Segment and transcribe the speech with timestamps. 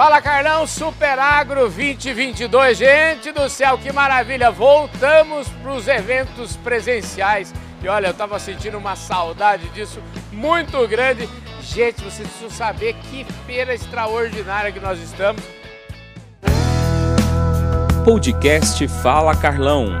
[0.00, 2.78] Fala Carlão, Super Agro 2022.
[2.78, 4.50] Gente do céu, que maravilha!
[4.50, 7.52] Voltamos para os eventos presenciais.
[7.82, 10.02] E olha, eu estava sentindo uma saudade disso
[10.32, 11.28] muito grande.
[11.60, 15.42] Gente, vocês precisam saber que feira extraordinária que nós estamos.
[18.02, 20.00] Podcast Fala Carlão.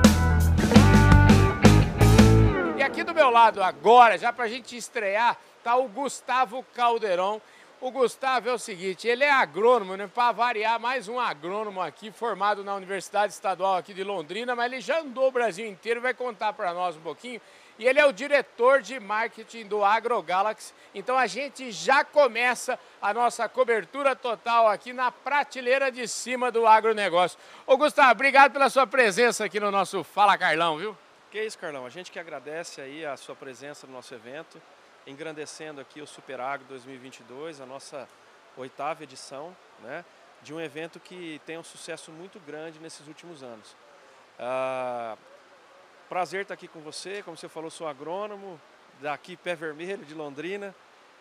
[2.78, 7.42] E aqui do meu lado agora, já para a gente estrear, tá o Gustavo Caldeirão.
[7.80, 10.06] O Gustavo é o seguinte, ele é agrônomo, né?
[10.06, 14.82] Para variar, mais um agrônomo aqui, formado na Universidade Estadual aqui de Londrina, mas ele
[14.82, 17.40] já andou o Brasil inteiro, vai contar para nós um pouquinho.
[17.78, 20.74] E ele é o diretor de marketing do AgroGalaxy.
[20.94, 26.66] Então a gente já começa a nossa cobertura total aqui na prateleira de cima do
[26.66, 27.38] agronegócio.
[27.66, 30.94] Ô Gustavo, obrigado pela sua presença aqui no nosso Fala Carlão, viu?
[31.30, 31.86] Que isso, Carlão.
[31.86, 34.60] A gente que agradece aí a sua presença no nosso evento
[35.06, 38.08] engrandecendo aqui o Super Agro 2022, a nossa
[38.56, 40.04] oitava edição, né,
[40.42, 43.74] de um evento que tem um sucesso muito grande nesses últimos anos.
[44.38, 45.16] Ah,
[46.08, 48.60] prazer estar aqui com você, como você falou, sou agrônomo,
[49.00, 50.74] daqui Pé Vermelho, de Londrina,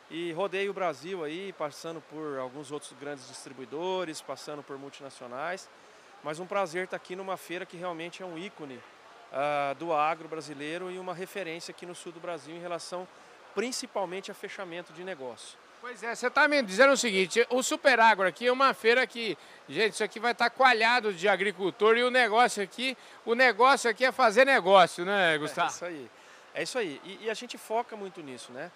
[0.10, 5.70] e rodei o Brasil aí, passando por alguns outros grandes distribuidores, passando por multinacionais,
[6.24, 8.80] mas um prazer estar aqui numa feira que realmente é um ícone
[9.32, 13.08] ah, do agro brasileiro e uma referência aqui no sul do Brasil em relação
[13.60, 15.60] principalmente a fechamento de negócio.
[15.82, 19.06] Pois é, você está me dizendo o seguinte, o Super Agro aqui é uma feira
[19.06, 23.36] que, gente, isso aqui vai estar tá coalhado de agricultor e o negócio aqui, o
[23.36, 25.68] negócio aqui é fazer negócio, né, Gustavo?
[25.68, 26.12] É isso aí,
[26.54, 27.02] é isso aí.
[27.04, 28.72] E, e a gente foca muito nisso, né?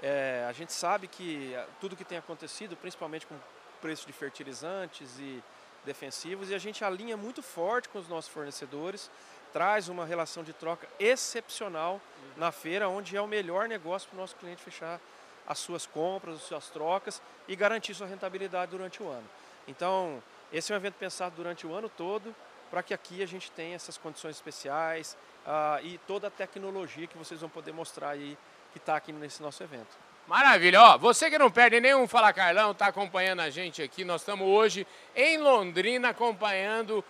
[0.00, 3.34] É, a gente sabe que tudo que tem acontecido, principalmente com
[3.80, 5.42] preço de fertilizantes e
[5.84, 9.10] defensivos, e a gente alinha muito forte com os nossos fornecedores
[9.52, 12.00] traz uma relação de troca excepcional
[12.38, 15.00] na feira, onde é o melhor negócio para o nosso cliente fechar
[15.46, 19.28] as suas compras, as suas trocas e garantir sua rentabilidade durante o ano.
[19.66, 20.22] Então,
[20.52, 22.34] esse é um evento pensado durante o ano todo
[22.70, 27.16] para que aqui a gente tenha essas condições especiais uh, e toda a tecnologia que
[27.16, 28.36] vocês vão poder mostrar aí
[28.72, 29.96] que está aqui nesse nosso evento.
[30.26, 34.20] Maravilha, ó, você que não perde nenhum Fala Carlão, está acompanhando a gente aqui, nós
[34.20, 34.86] estamos hoje
[35.16, 37.02] em Londrina acompanhando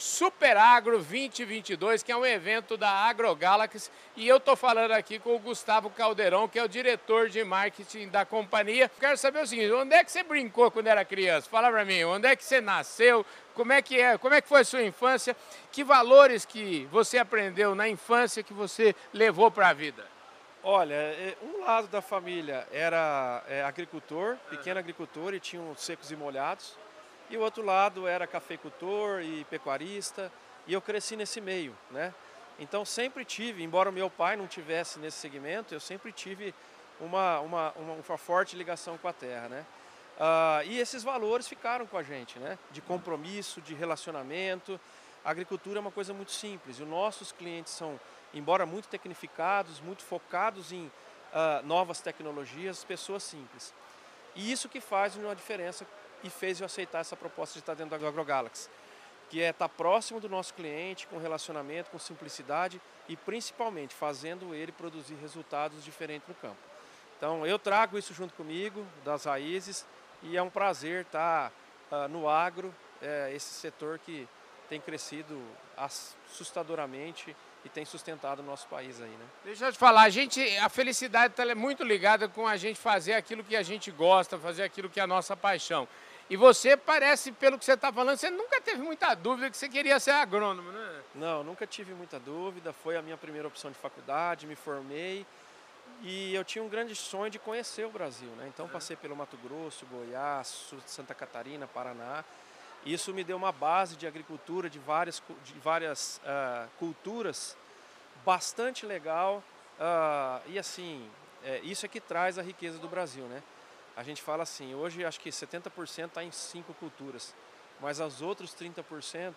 [0.00, 5.18] o Super Agro 2022, que é um evento da AgroGalaxy, e eu estou falando aqui
[5.18, 8.90] com o Gustavo Caldeirão, que é o diretor de marketing da companhia.
[8.98, 11.50] Quero saber o seguinte, onde é que você brincou quando era criança?
[11.50, 13.26] Fala para mim, onde é que você nasceu?
[13.54, 14.16] Como é que é?
[14.16, 15.36] Como é que foi a sua infância?
[15.70, 20.06] Que valores que você aprendeu na infância que você levou para a vida?
[20.62, 26.16] Olha, é, um lado da família era é, agricultor, pequeno agricultor, e tinham secos e
[26.16, 26.74] molhados.
[27.30, 30.32] E o outro lado era cafeicultor e pecuarista,
[30.66, 32.12] e eu cresci nesse meio, né?
[32.58, 36.52] Então sempre tive, embora o meu pai não tivesse nesse segmento, eu sempre tive
[37.00, 39.64] uma, uma, uma, uma forte ligação com a terra, né?
[40.18, 42.58] Uh, e esses valores ficaram com a gente, né?
[42.72, 44.78] De compromisso, de relacionamento.
[45.24, 46.78] A agricultura é uma coisa muito simples.
[46.78, 47.98] E os nossos clientes são,
[48.34, 53.72] embora muito tecnificados, muito focados em uh, novas tecnologias, pessoas simples.
[54.34, 55.86] E isso que faz uma diferença
[56.22, 58.68] e fez eu aceitar essa proposta de estar dentro da AgroGalaxy,
[59.28, 64.72] que é estar próximo do nosso cliente, com relacionamento, com simplicidade e principalmente fazendo ele
[64.72, 66.58] produzir resultados diferentes no campo.
[67.16, 69.86] Então eu trago isso junto comigo, das raízes,
[70.22, 71.52] e é um prazer estar
[71.90, 74.28] uh, no agro, é, esse setor que
[74.68, 75.40] tem crescido
[75.76, 79.26] assustadoramente e tem sustentado o nosso país aí, né?
[79.44, 83.14] Deixa eu te falar, a gente, a felicidade está muito ligada com a gente fazer
[83.14, 85.86] aquilo que a gente gosta, fazer aquilo que é a nossa paixão.
[86.30, 89.68] E você parece, pelo que você está falando, você nunca teve muita dúvida que você
[89.68, 91.02] queria ser agrônomo, né?
[91.14, 92.72] Não, nunca tive muita dúvida.
[92.72, 95.26] Foi a minha primeira opção de faculdade, me formei.
[96.02, 98.48] E eu tinha um grande sonho de conhecer o Brasil, né?
[98.48, 102.24] Então passei pelo Mato Grosso, Goiás, Santa Catarina, Paraná.
[102.84, 107.56] Isso me deu uma base de agricultura, de várias, de várias uh, culturas,
[108.24, 109.42] bastante legal.
[109.78, 111.08] Uh, e assim,
[111.44, 113.42] é, isso é que traz a riqueza do Brasil, né?
[114.00, 117.34] a gente fala assim, hoje acho que 70% está em cinco culturas,
[117.80, 119.34] mas as outros 30%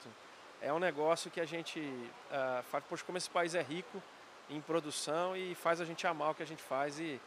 [0.62, 4.01] é um negócio que a gente uh, faz, poxa, como esse país é rico
[4.50, 7.19] em produção e faz a gente amar o que a gente faz e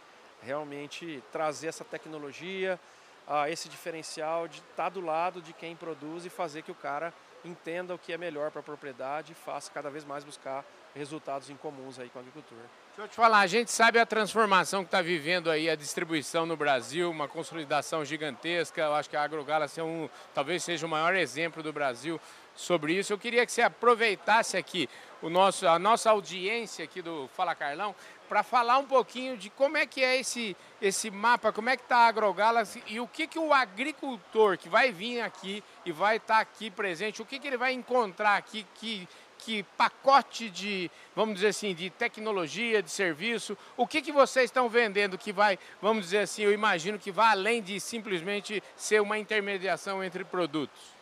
[0.43, 2.81] realmente trazer essa tecnologia,
[3.27, 6.75] uh, esse diferencial de estar tá do lado de quem produz e fazer que o
[6.75, 7.13] cara
[7.45, 10.65] entenda o que é melhor para a propriedade e faça cada vez mais buscar
[10.97, 12.59] resultados em comuns aí com o agricultor.
[12.89, 16.47] Deixa eu te falar, a gente sabe a transformação que está vivendo aí a distribuição
[16.47, 18.81] no Brasil, uma consolidação gigantesca.
[18.81, 22.19] Eu acho que a AgroGalaxy é um, talvez seja o maior exemplo do Brasil
[22.55, 23.13] sobre isso.
[23.13, 24.89] Eu queria que você aproveitasse aqui
[25.21, 27.95] o nosso, a nossa audiência aqui do Fala Carlão
[28.29, 31.83] para falar um pouquinho de como é que é esse, esse mapa, como é que
[31.83, 36.17] está a AgroGalaxy e o que, que o agricultor que vai vir aqui e vai
[36.17, 39.09] estar tá aqui presente, o que, que ele vai encontrar aqui que
[39.39, 44.69] que pacote de, vamos dizer assim, de tecnologia, de serviço, o que, que vocês estão
[44.69, 49.19] vendendo que vai, vamos dizer assim, eu imagino que vai além de simplesmente ser uma
[49.19, 50.97] intermediação entre produtos?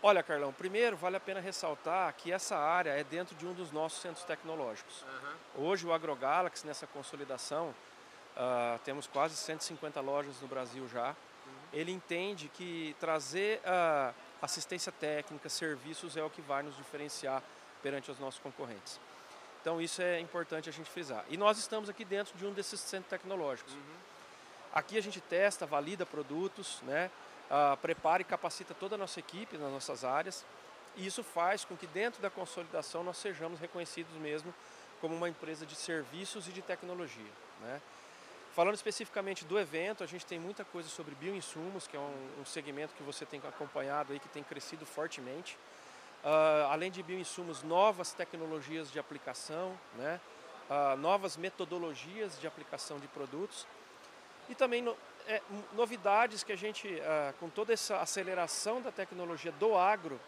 [0.00, 3.72] Olha, Carlão, primeiro vale a pena ressaltar que essa área é dentro de um dos
[3.72, 5.02] nossos centros tecnológicos.
[5.02, 5.66] Uhum.
[5.66, 7.74] Hoje o AgroGalaxy, nessa consolidação,
[8.36, 11.08] uh, temos quase 150 lojas no Brasil já.
[11.08, 11.52] Uhum.
[11.72, 17.42] Ele entende que trazer uh, assistência técnica, serviços é o que vai nos diferenciar
[17.82, 19.00] perante os nossos concorrentes.
[19.60, 21.24] Então isso é importante a gente frisar.
[21.28, 23.72] E nós estamos aqui dentro de um desses centros tecnológicos.
[23.72, 23.96] Uhum.
[24.72, 27.10] Aqui a gente testa, valida produtos, né?
[27.50, 30.44] Uh, prepara e capacita toda a nossa equipe nas nossas áreas.
[30.96, 34.54] E isso faz com que dentro da consolidação nós sejamos reconhecidos mesmo
[35.00, 37.32] como uma empresa de serviços e de tecnologia.
[37.60, 37.80] Né?
[38.54, 42.44] Falando especificamente do evento, a gente tem muita coisa sobre bioinsumos, que é um, um
[42.44, 45.56] segmento que você tem acompanhado aí, que tem crescido fortemente.
[46.24, 50.20] Uh, além de bioinsumos, novas tecnologias de aplicação, né?
[50.68, 53.66] Uh, novas metodologias de aplicação de produtos
[54.48, 54.94] e também no,
[55.26, 55.40] é,
[55.72, 60.20] novidades que a gente, uh, com toda essa aceleração da tecnologia do agro,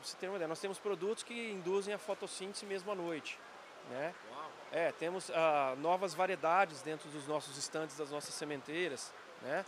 [0.00, 3.38] você tem uma ideia, nós temos produtos que induzem a fotossíntese mesmo à noite.
[3.90, 4.14] Né?
[4.70, 5.30] É, temos
[5.78, 9.12] novas variedades dentro dos nossos estandes, das nossas sementeiras.
[9.42, 9.64] Né?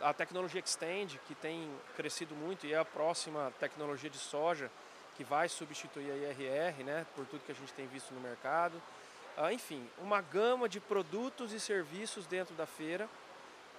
[0.00, 4.70] A tecnologia Extend, que tem crescido muito e é a próxima tecnologia de soja
[5.16, 8.80] que vai substituir a IRR, né, por tudo que a gente tem visto no mercado.
[9.36, 13.08] Ah, enfim, uma gama de produtos e serviços dentro da feira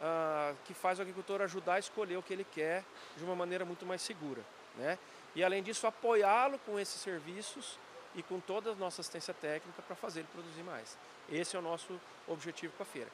[0.02, 2.84] ah, que faz o agricultor ajudar a escolher o que ele quer
[3.18, 4.42] de uma maneira muito mais segura.
[4.76, 4.98] Né?
[5.36, 7.78] E além disso, apoiá-lo com esses serviços
[8.16, 10.98] e com toda a nossa assistência técnica para fazer ele produzir mais.
[11.30, 13.10] Esse é o nosso objetivo com a feira.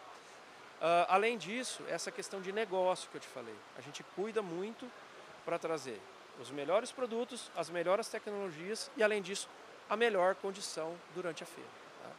[0.79, 3.55] Uh, além disso, essa questão de negócio que eu te falei.
[3.77, 4.89] A gente cuida muito
[5.43, 5.99] para trazer
[6.39, 9.49] os melhores produtos, as melhores tecnologias e, além disso,
[9.89, 11.69] a melhor condição durante a feira.
[12.03, 12.09] Tá?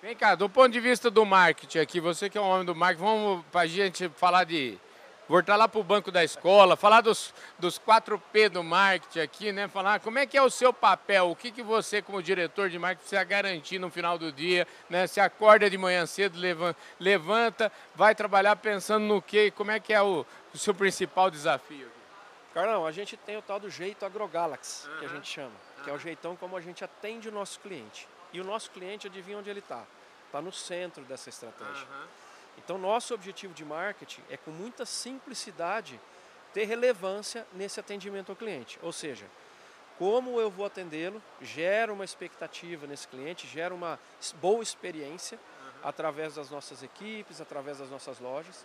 [0.00, 2.74] Vem cá, do ponto de vista do marketing aqui, você que é um homem do
[2.74, 4.78] marketing, vamos para a gente falar de
[5.30, 9.68] voltar lá para o banco da escola, falar dos, dos 4P do marketing aqui, né?
[9.68, 12.80] Falar como é que é o seu papel, o que, que você, como diretor de
[12.80, 15.06] marketing, precisa garantir no final do dia, né?
[15.06, 16.36] Se acorda de manhã cedo,
[16.98, 21.88] levanta, vai trabalhar pensando no quê, como é que é o, o seu principal desafio?
[22.52, 24.98] Carlão, a gente tem o tal do jeito AgroGalaxy, uhum.
[24.98, 25.54] que a gente chama,
[25.84, 28.08] que é o jeitão como a gente atende o nosso cliente.
[28.32, 29.84] E o nosso cliente, adivinha onde ele está?
[30.26, 31.86] Está no centro dessa estratégia.
[31.86, 32.19] Uhum.
[32.64, 36.00] Então, nosso objetivo de marketing é, com muita simplicidade,
[36.52, 38.78] ter relevância nesse atendimento ao cliente.
[38.82, 39.26] Ou seja,
[39.98, 43.98] como eu vou atendê-lo, gera uma expectativa nesse cliente, gera uma
[44.40, 45.88] boa experiência uhum.
[45.88, 48.64] através das nossas equipes, através das nossas lojas.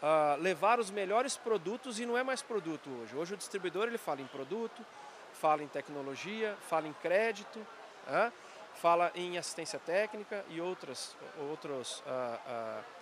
[0.00, 3.16] Uh, levar os melhores produtos e não é mais produto hoje.
[3.16, 4.84] Hoje o distribuidor ele fala em produto,
[5.32, 8.32] fala em tecnologia, fala em crédito, uh,
[8.76, 11.16] fala em assistência técnica e outras,
[11.50, 12.97] outros uh,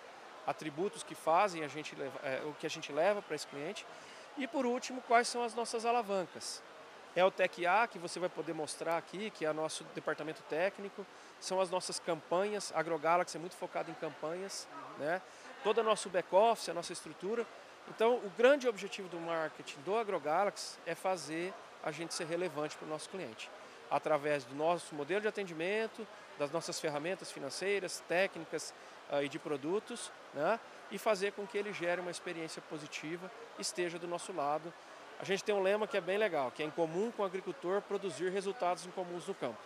[0.47, 3.85] atributos que fazem a gente é, o que a gente leva para esse cliente.
[4.37, 6.63] E por último, quais são as nossas alavancas?
[7.15, 11.05] É o TEC-A, que você vai poder mostrar aqui, que é o nosso departamento técnico,
[11.39, 14.67] são as nossas campanhas, a AgroGalaxy é muito focado em campanhas,
[14.99, 15.21] né?
[15.63, 17.45] todo o nosso back-office, a nossa estrutura.
[17.89, 22.85] Então, o grande objetivo do marketing do AgroGalaxy é fazer a gente ser relevante para
[22.85, 23.49] o nosso cliente,
[23.89, 28.73] através do nosso modelo de atendimento, das nossas ferramentas financeiras, técnicas,
[29.11, 30.59] uh, e de produtos, né?
[30.91, 33.29] e fazer com que ele gere uma experiência positiva,
[33.59, 34.73] esteja do nosso lado.
[35.19, 37.25] A gente tem um lema que é bem legal, que é em comum com o
[37.25, 39.57] agricultor produzir resultados incomuns no campo.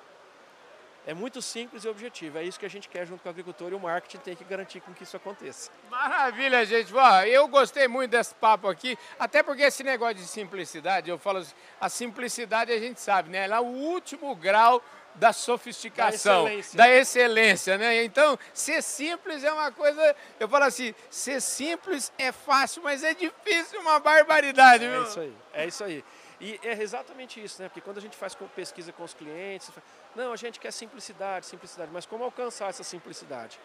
[1.05, 3.71] É muito simples e objetivo, é isso que a gente quer junto com o agricultor
[3.71, 5.71] e o marketing tem que garantir com que isso aconteça.
[5.89, 6.93] Maravilha, gente.
[7.27, 11.55] eu gostei muito desse papo aqui, até porque esse negócio de simplicidade, eu falo assim,
[11.79, 13.45] a simplicidade a gente sabe, né?
[13.45, 14.79] Ela é o último grau
[15.15, 16.77] da sofisticação, da excelência.
[16.77, 18.03] da excelência, né?
[18.03, 23.13] Então, ser simples é uma coisa, eu falo assim, ser simples é fácil, mas é
[23.13, 26.05] difícil, uma barbaridade, É isso aí, é isso aí.
[26.39, 27.69] E é exatamente isso, né?
[27.69, 29.69] Porque quando a gente faz pesquisa com os clientes,
[30.15, 33.59] não, a gente quer simplicidade, simplicidade, mas como alcançar essa simplicidade?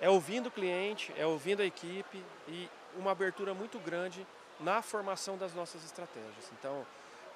[0.00, 4.26] É ouvindo o cliente, é ouvindo a equipe e uma abertura muito grande
[4.58, 6.50] na formação das nossas estratégias.
[6.58, 6.86] Então,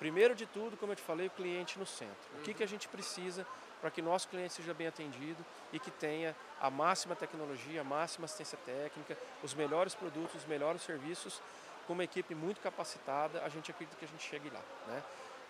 [0.03, 2.17] Primeiro de tudo, como eu te falei, o cliente no centro.
[2.37, 3.47] O que, que a gente precisa
[3.81, 8.25] para que nosso cliente seja bem atendido e que tenha a máxima tecnologia, a máxima
[8.25, 11.41] assistência técnica, os melhores produtos, os melhores serviços,
[11.87, 14.61] com uma equipe muito capacitada, a gente acredita que a gente chegue lá.
[14.89, 15.03] Né?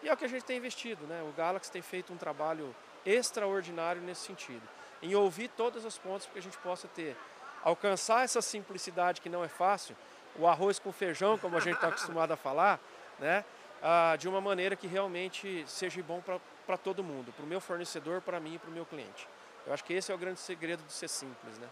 [0.02, 1.06] E é o que a gente tem investido.
[1.06, 1.22] Né?
[1.22, 4.68] O Galaxy tem feito um trabalho extraordinário nesse sentido,
[5.00, 7.16] em ouvir todas as pontas para que a gente possa ter,
[7.64, 9.96] alcançar essa simplicidade que não é fácil,
[10.36, 12.78] o arroz com feijão, como a gente está acostumado a falar,
[13.18, 13.46] né?
[13.82, 16.22] Ah, de uma maneira que realmente seja bom
[16.66, 19.26] para todo mundo, para o meu fornecedor, para mim e para o meu cliente.
[19.66, 21.66] Eu acho que esse é o grande segredo de ser simples, né?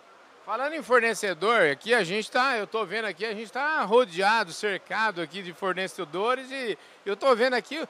[0.45, 4.53] Falando em fornecedor, aqui a gente está, eu estou vendo aqui, a gente está rodeado,
[4.53, 6.77] cercado aqui de fornecedores e
[7.07, 7.87] eu estou vendo aqui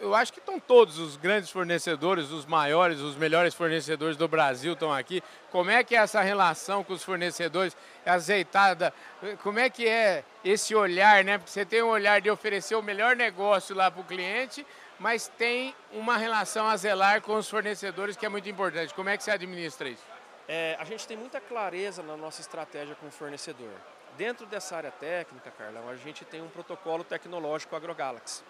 [0.00, 4.72] eu acho que estão todos os grandes fornecedores, os maiores, os melhores fornecedores do Brasil
[4.72, 5.22] estão aqui.
[5.50, 7.76] Como é que é essa relação com os fornecedores?
[8.04, 8.94] É azeitada?
[9.42, 11.36] Como é que é esse olhar, né?
[11.36, 14.66] Porque você tem um olhar de oferecer o melhor negócio lá para o cliente,
[14.98, 18.94] mas tem uma relação a zelar com os fornecedores que é muito importante.
[18.94, 20.04] Como é que você administra isso?
[20.48, 23.70] É, a gente tem muita clareza na nossa estratégia com o fornecedor.
[24.16, 28.42] Dentro dessa área técnica, Carlão, a gente tem um protocolo tecnológico AgroGalaxy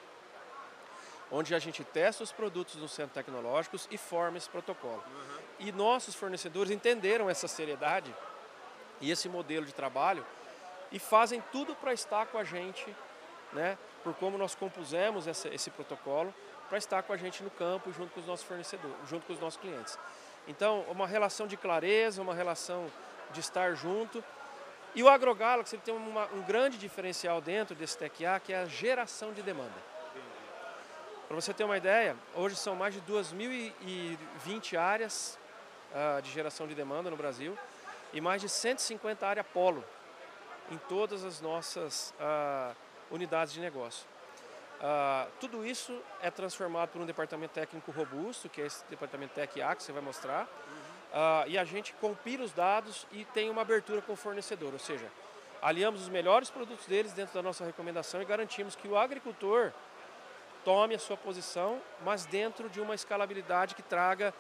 [1.30, 5.02] onde a gente testa os produtos nos centros tecnológicos e forma esse protocolo.
[5.06, 5.38] Uhum.
[5.60, 8.14] E nossos fornecedores entenderam essa seriedade
[9.00, 10.26] e esse modelo de trabalho
[10.90, 12.84] e fazem tudo para estar com a gente,
[13.52, 16.34] né, por como nós compusemos essa, esse protocolo,
[16.68, 19.40] para estar com a gente no campo junto com os nossos fornecedores, junto com os
[19.40, 19.98] nossos clientes.
[20.46, 22.90] Então, uma relação de clareza, uma relação
[23.32, 24.22] de estar junto.
[24.94, 29.32] E o AgroGalaxy tem uma, um grande diferencial dentro desse TECA, que é a geração
[29.32, 29.89] de demanda.
[31.30, 35.38] Para você ter uma ideia, hoje são mais de 2.020 áreas
[35.92, 37.56] uh, de geração de demanda no Brasil
[38.12, 39.84] e mais de 150 áreas polo
[40.72, 42.74] em todas as nossas uh,
[43.12, 44.04] unidades de negócio.
[44.80, 49.76] Uh, tudo isso é transformado por um departamento técnico robusto, que é esse departamento TecA
[49.76, 51.46] que você vai mostrar, uhum.
[51.46, 55.06] e a gente compila os dados e tem uma abertura com o fornecedor, ou seja,
[55.62, 59.72] aliamos os melhores produtos deles dentro da nossa recomendação e garantimos que o agricultor
[60.64, 64.34] tome a sua posição, mas dentro de uma escalabilidade que traga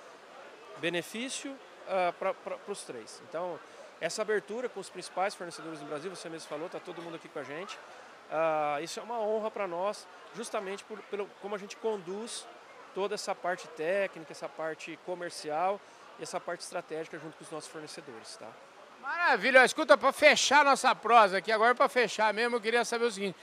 [0.78, 3.22] benefício uh, para os três.
[3.28, 3.58] Então,
[4.00, 7.28] essa abertura com os principais fornecedores do Brasil, você mesmo falou, está todo mundo aqui
[7.28, 7.76] com a gente.
[7.76, 12.46] Uh, isso é uma honra para nós, justamente por, pelo como a gente conduz
[12.94, 15.80] toda essa parte técnica, essa parte comercial
[16.18, 18.36] e essa parte estratégica junto com os nossos fornecedores.
[18.36, 18.48] Tá?
[19.02, 23.10] Maravilha, escuta, para fechar nossa prosa aqui, agora para fechar mesmo, eu queria saber o
[23.10, 23.36] seguinte,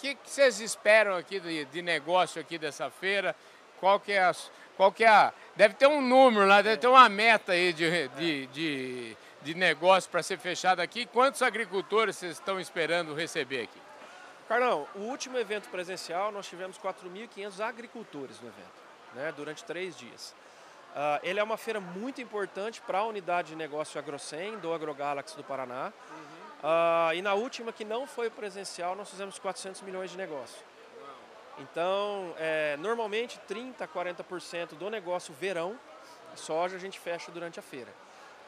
[0.00, 3.34] que, que, vocês esperam aqui de, de, negócio aqui dessa feira?
[3.80, 4.34] Qual que é a,
[4.76, 8.08] qual que é a, deve ter um número lá, deve ter uma meta aí de,
[8.08, 11.06] de, de, de negócio para ser fechado aqui.
[11.06, 13.82] Quantos agricultores vocês estão esperando receber aqui?
[14.48, 18.82] Carlão, o último evento presencial nós tivemos 4.500 agricultores no evento,
[19.14, 20.34] né, durante três dias.
[20.94, 25.36] Uh, ele é uma feira muito importante para a unidade de negócio AgroSem do AgroGalaxy
[25.36, 25.92] do Paraná.
[26.10, 26.43] Uhum.
[26.64, 30.64] Uh, e na última, que não foi presencial, nós fizemos 400 milhões de negócio.
[31.58, 35.78] Então, é, normalmente 30% a 40% do negócio verão,
[36.34, 37.92] soja, a gente fecha durante a feira.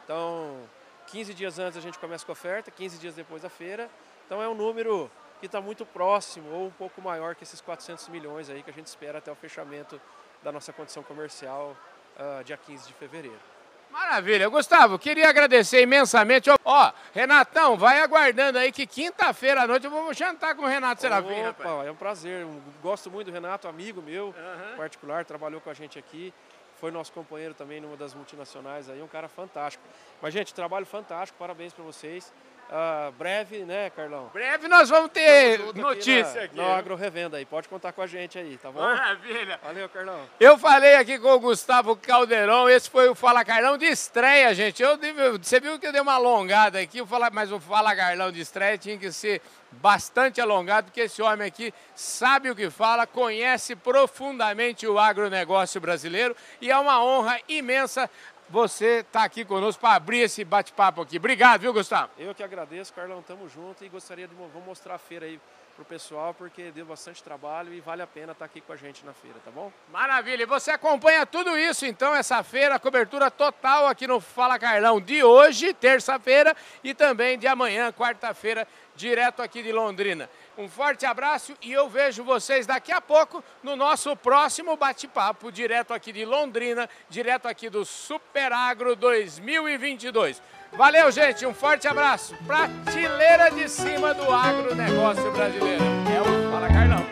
[0.03, 0.67] Então,
[1.09, 3.91] 15 dias antes a gente começa com a oferta, 15 dias depois da feira.
[4.25, 8.09] Então, é um número que está muito próximo ou um pouco maior que esses 400
[8.09, 10.01] milhões aí que a gente espera até o fechamento
[10.43, 11.77] da nossa condição comercial
[12.17, 13.56] uh, dia 15 de fevereiro.
[13.91, 14.49] Maravilha.
[14.49, 16.51] Gustavo, queria agradecer imensamente.
[16.65, 21.01] Ó, Renatão, vai aguardando aí que quinta-feira à noite eu vou jantar com o Renato
[21.01, 21.41] Serafim.
[21.41, 21.87] Opa, rapaz.
[21.87, 22.47] é um prazer.
[22.83, 24.77] Gosto muito do Renato, amigo meu, uhum.
[24.77, 26.33] particular, trabalhou com a gente aqui.
[26.77, 29.83] Foi nosso companheiro também numa das multinacionais aí, um cara fantástico.
[30.21, 32.33] Mas, gente, trabalho fantástico, parabéns para vocês.
[32.69, 34.29] Uh, breve, né, Carlão?
[34.33, 36.57] Breve nós vamos ter notícia aqui.
[36.57, 36.73] Na, aqui.
[36.73, 38.81] Agro Revenda aí, pode contar com a gente aí, tá bom?
[38.81, 39.61] Maravilha.
[39.63, 40.21] Valeu, Carlão.
[40.41, 44.83] Eu falei aqui com o Gustavo Caldeirão, esse foi o Fala Carlão de estreia, gente.
[44.83, 44.99] Eu,
[45.41, 46.99] você viu que eu dei uma alongada aqui,
[47.33, 49.41] mas o Fala Carlão de estreia tinha que ser
[49.73, 56.35] bastante alongado, porque esse homem aqui sabe o que fala, conhece profundamente o agronegócio brasileiro
[56.61, 58.11] e é uma honra imensa
[58.49, 61.17] você estar tá aqui conosco para abrir esse bate-papo aqui.
[61.17, 62.11] Obrigado, viu, Gustavo?
[62.19, 64.35] Eu que agradeço, Carlão, tamo junto e gostaria de
[64.65, 65.41] mostrar a feira aí
[65.77, 68.77] pro pessoal, porque deu bastante trabalho e vale a pena estar tá aqui com a
[68.77, 69.71] gente na feira, tá bom?
[69.93, 74.99] Maravilha, e você acompanha tudo isso, então, essa feira, cobertura total aqui no Fala Carlão
[74.99, 80.31] de hoje, terça-feira, e também de amanhã, quarta-feira, direto aqui de Londrina.
[80.59, 85.93] Um forte abraço e eu vejo vocês daqui a pouco no nosso próximo bate-papo, direto
[85.93, 90.41] aqui de Londrina, direto aqui do Super Agro 2022.
[90.73, 92.35] Valeu, gente, um forte abraço.
[92.47, 95.85] Prateleira de cima do agronegócio brasileiro.
[95.85, 97.07] É o Fala Carlão.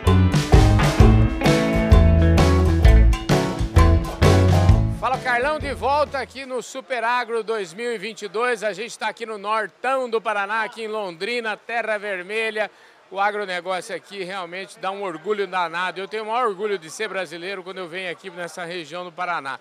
[4.98, 8.64] Fala Carlão, de volta aqui no Super Agro 2022.
[8.64, 12.70] A gente está aqui no Nortão do Paraná, aqui em Londrina, Terra Vermelha.
[13.14, 16.00] O agronegócio aqui realmente dá um orgulho danado.
[16.00, 19.12] Eu tenho o maior orgulho de ser brasileiro quando eu venho aqui nessa região do
[19.12, 19.60] Paraná.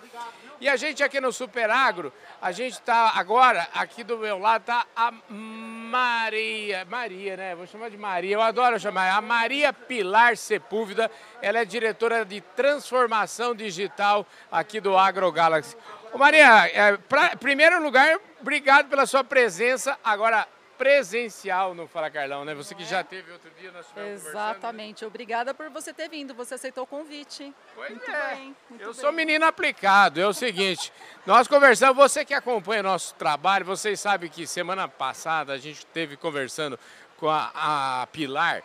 [0.59, 4.61] E a gente aqui no Super Agro, a gente está agora, aqui do meu lado,
[4.61, 7.53] está a Maria, Maria, né?
[7.53, 9.15] Vou chamar de Maria, eu adoro chamar.
[9.15, 15.77] A Maria Pilar Sepúlveda, ela é diretora de transformação digital aqui do AgroGalaxy.
[16.11, 19.95] Ô Maria, é, pra, primeiro lugar, obrigado pela sua presença.
[20.03, 20.47] Agora,
[20.83, 22.53] presencial no Fala Carlão, né?
[22.53, 25.05] Você que já teve outro dia, nós Exatamente.
[25.05, 26.33] Obrigada por você ter vindo.
[26.33, 27.53] Você aceitou o convite.
[27.73, 28.35] Pois muito é.
[28.35, 28.55] bem.
[28.69, 29.01] Muito eu bem.
[29.01, 30.19] sou menino aplicado.
[30.19, 30.91] É o seguinte,
[31.25, 35.77] nós conversamos, você que acompanha o nosso trabalho, vocês sabem que semana passada a gente
[35.77, 36.77] esteve conversando
[37.15, 38.61] com a, a Pilar.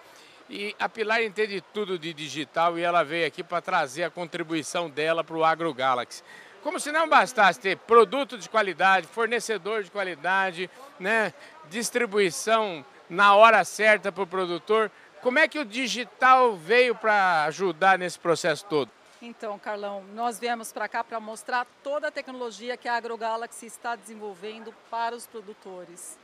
[0.50, 4.90] E a Pilar entende tudo de digital e ela veio aqui para trazer a contribuição
[4.90, 6.25] dela para o AgroGalaxy.
[6.62, 11.32] Como se não bastasse ter produto de qualidade, fornecedor de qualidade, né,
[11.70, 14.90] distribuição na hora certa para o produtor,
[15.22, 18.90] como é que o digital veio para ajudar nesse processo todo?
[19.20, 23.96] Então, Carlão, nós viemos para cá para mostrar toda a tecnologia que a AgroGalaxy está
[23.96, 26.16] desenvolvendo para os produtores.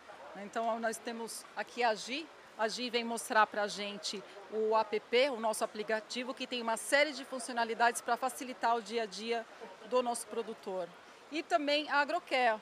[0.45, 2.25] Então, nós temos aqui a Gi.
[2.57, 4.23] A Gi vem mostrar para a gente
[4.53, 9.03] o app, o nosso aplicativo, que tem uma série de funcionalidades para facilitar o dia
[9.03, 9.45] a dia
[9.91, 10.89] do nosso produtor.
[11.33, 12.61] E também a Agroquea.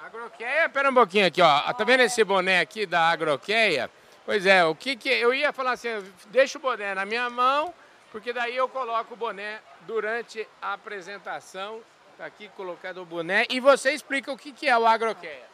[0.00, 1.72] Agroqueia, pera um pouquinho aqui, ó.
[1.72, 3.90] Tá vendo esse boné aqui da Agroqueia?
[4.24, 5.88] Pois é, o que que eu ia falar assim,
[6.26, 7.74] deixa o boné na minha mão,
[8.12, 11.82] porque daí eu coloco o boné durante a apresentação.
[12.16, 15.46] Tá aqui colocado o boné e você explica o que que é o Agroqueia.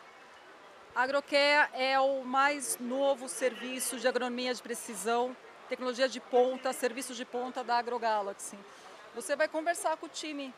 [0.95, 5.37] Agroqueia é o mais novo serviço de agronomia de precisão,
[5.69, 8.59] tecnologia de ponta, serviço de ponta da AgroGalaxy.
[9.15, 10.55] Você vai conversar com o time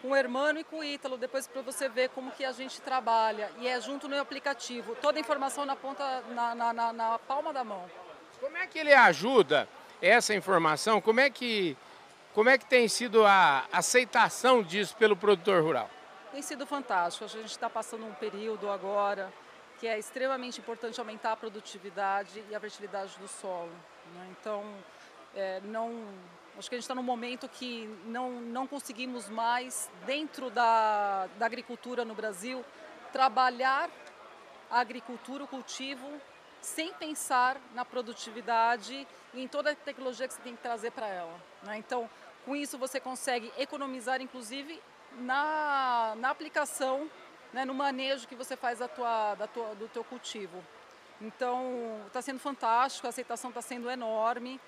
[0.00, 2.80] com o Hermano e com o Ítalo, depois para você ver como que a gente
[2.80, 3.50] trabalha.
[3.58, 7.52] E é junto no aplicativo, toda a informação na ponta, na, na, na, na palma
[7.52, 7.84] da mão.
[8.40, 9.68] Como é que ele ajuda
[10.00, 11.00] essa informação?
[11.00, 11.76] Como é que,
[12.34, 15.90] como é que tem sido a aceitação disso pelo produtor rural?
[16.32, 17.24] Tem sido fantástico.
[17.24, 19.30] A gente está passando um período agora
[19.78, 23.72] que é extremamente importante aumentar a produtividade e a fertilidade do solo.
[24.14, 24.26] Né?
[24.38, 24.62] Então,
[25.34, 26.06] é, não
[26.58, 31.46] Acho que a gente está num momento que não, não conseguimos mais, dentro da, da
[31.46, 32.64] agricultura no Brasil,
[33.12, 33.88] trabalhar
[34.70, 36.06] a agricultura, o cultivo,
[36.60, 41.08] sem pensar na produtividade e em toda a tecnologia que você tem que trazer para
[41.08, 41.34] ela.
[41.62, 41.78] Né?
[41.78, 42.08] Então,
[42.44, 44.80] com isso você consegue economizar, inclusive,
[45.18, 47.10] na, na aplicação,
[47.52, 50.62] né, no manejo que você faz da tua, da tua, do teu cultivo.
[51.20, 54.60] Então, está sendo fantástico, a aceitação está sendo enorme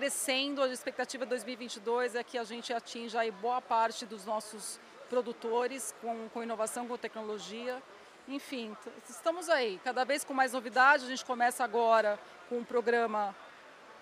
[0.00, 0.62] crescendo.
[0.62, 6.26] A expectativa de 2022 é que a gente atinja boa parte dos nossos produtores com,
[6.30, 7.82] com inovação, com tecnologia.
[8.26, 8.74] Enfim,
[9.06, 11.04] estamos aí, cada vez com mais novidades.
[11.04, 13.36] A gente começa agora com um programa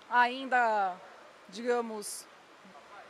[0.09, 0.95] ainda,
[1.49, 2.25] digamos,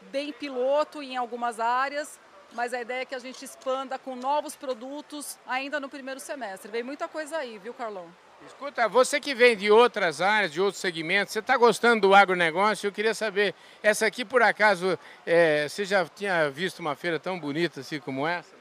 [0.09, 2.19] bem piloto em algumas áreas,
[2.53, 6.71] mas a ideia é que a gente expanda com novos produtos ainda no primeiro semestre.
[6.71, 8.09] Vem muita coisa aí, viu, Carlão?
[8.45, 12.87] Escuta, você que vem de outras áreas, de outros segmentos, você está gostando do agronegócio?
[12.87, 17.39] Eu queria saber, essa aqui por acaso, é, você já tinha visto uma feira tão
[17.39, 18.57] bonita assim como essa?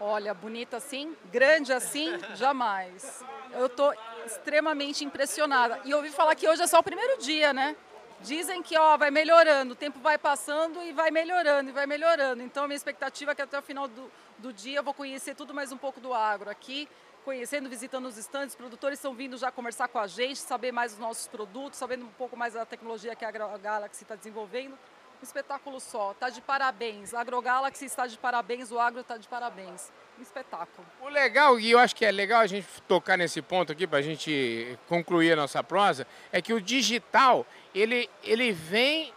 [0.00, 3.24] Olha, bonita assim, grande assim, jamais.
[3.52, 3.92] Eu estou
[4.26, 5.80] extremamente impressionada.
[5.84, 7.76] E ouvi falar que hoje é só o primeiro dia, né?
[8.20, 12.42] Dizem que ó, vai melhorando, o tempo vai passando e vai melhorando, e vai melhorando.
[12.42, 15.52] Então, minha expectativa é que até o final do, do dia eu vou conhecer tudo
[15.52, 16.88] mais um pouco do agro aqui
[17.28, 21.00] conhecendo, visitando os estandes, produtores estão vindo já conversar com a gente, saber mais dos
[21.00, 24.72] nossos produtos, sabendo um pouco mais da tecnologia que a AgroGalaxy está desenvolvendo.
[24.72, 27.12] Um espetáculo só, está de parabéns.
[27.12, 29.92] A AgroGalaxy está de parabéns, o agro está de parabéns.
[30.18, 30.86] Um espetáculo.
[31.02, 33.98] O legal, e eu acho que é legal a gente tocar nesse ponto aqui para
[33.98, 39.12] a gente concluir a nossa prosa, é que o digital, ele, ele vem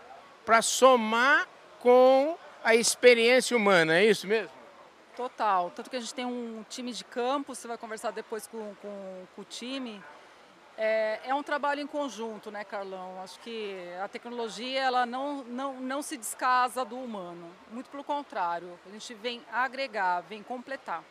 [0.46, 1.48] para somar
[1.80, 4.61] com a experiência humana, é isso mesmo?
[5.16, 5.70] Total.
[5.72, 9.26] Tanto que a gente tem um time de campo, você vai conversar depois com, com,
[9.36, 10.02] com o time.
[10.78, 13.22] É, é, um trabalho em conjunto, né, Carlão?
[13.22, 17.52] Acho que a tecnologia ela não, não, não se descasa do humano.
[17.72, 18.80] Muito pelo contrário.
[18.86, 21.04] A gente vem agregar, vem completar.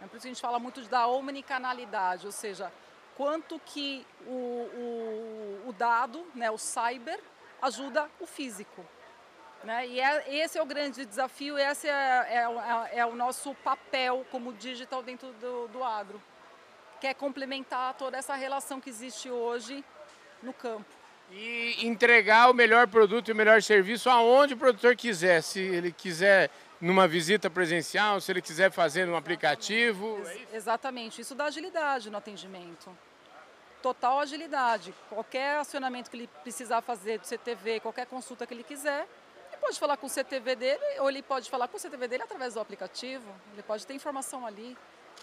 [0.00, 2.72] É por isso que a gente fala muito da omnicanalidade, ou seja,
[3.16, 7.20] quanto que o, o, o dado, né, o cyber,
[7.62, 8.84] ajuda o físico.
[9.64, 9.88] Né?
[9.88, 14.24] E é, esse é o grande desafio, esse é, é, é, é o nosso papel
[14.30, 16.20] como digital dentro do, do agro,
[17.00, 19.82] que é complementar toda essa relação que existe hoje
[20.42, 20.84] no campo.
[21.32, 25.42] E entregar o melhor produto e o melhor serviço aonde o produtor quiser.
[25.42, 30.20] Se ele quiser numa visita presencial, se ele quiser fazer no aplicativo.
[30.26, 32.94] Ex exatamente, isso dá agilidade no atendimento.
[33.80, 34.94] Total agilidade.
[35.08, 39.06] Qualquer acionamento que ele precisar fazer do CTV, qualquer consulta que ele quiser,
[39.64, 42.52] pode falar com o CTV dele ou ele pode falar com o CTV dele através
[42.52, 43.26] do aplicativo.
[43.54, 44.76] Ele pode ter informação ali.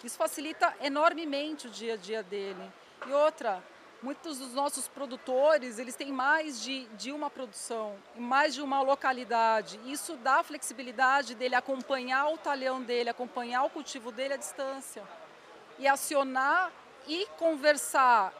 [0.04, 2.72] Isso facilita enormemente o dia a dia dele.
[3.06, 3.64] E outra,
[4.02, 9.80] muitos dos nossos produtores, eles têm mais de, de uma produção, mais de uma localidade.
[9.86, 15.04] Isso dá flexibilidade dele acompanhar o talhão dele, acompanhar o cultivo dele à distância.
[15.78, 16.72] E acionar
[17.08, 18.34] e conversar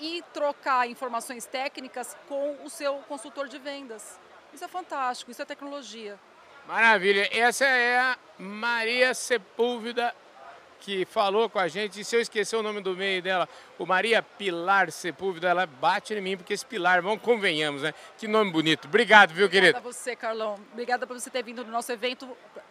[0.00, 4.18] e trocar informações técnicas com o seu consultor de vendas.
[4.56, 6.18] Isso é fantástico, isso é tecnologia.
[6.66, 7.28] Maravilha.
[7.30, 10.14] Essa é a Maria Sepúlveda
[10.80, 12.00] que falou com a gente.
[12.00, 13.46] E se eu esquecer o nome do meio dela,
[13.78, 17.92] o Maria Pilar Sepúlveda, ela bate em mim, porque esse Pilar, vamos convenhamos, né?
[18.16, 18.88] Que nome bonito.
[18.88, 19.76] Obrigado, viu, querido?
[19.76, 20.58] Obrigada a você, Carlão.
[20.72, 22.26] Obrigada por você ter vindo no nosso evento.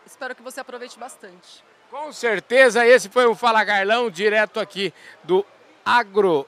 [0.07, 1.63] Espero que você aproveite bastante.
[1.91, 4.91] Com certeza, esse foi o Fala Carlão, direto aqui
[5.23, 5.45] do
[5.85, 6.47] Agro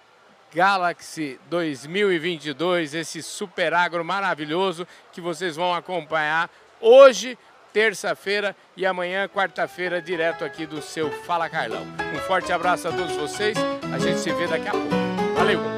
[0.54, 7.38] Galaxy 2022, esse super agro maravilhoso que vocês vão acompanhar hoje
[7.74, 11.86] terça-feira e amanhã, quarta-feira, direto aqui do seu Fala Carlão.
[12.16, 13.58] Um forte abraço a todos vocês,
[13.94, 14.90] a gente se vê daqui a pouco.
[15.36, 15.77] Valeu!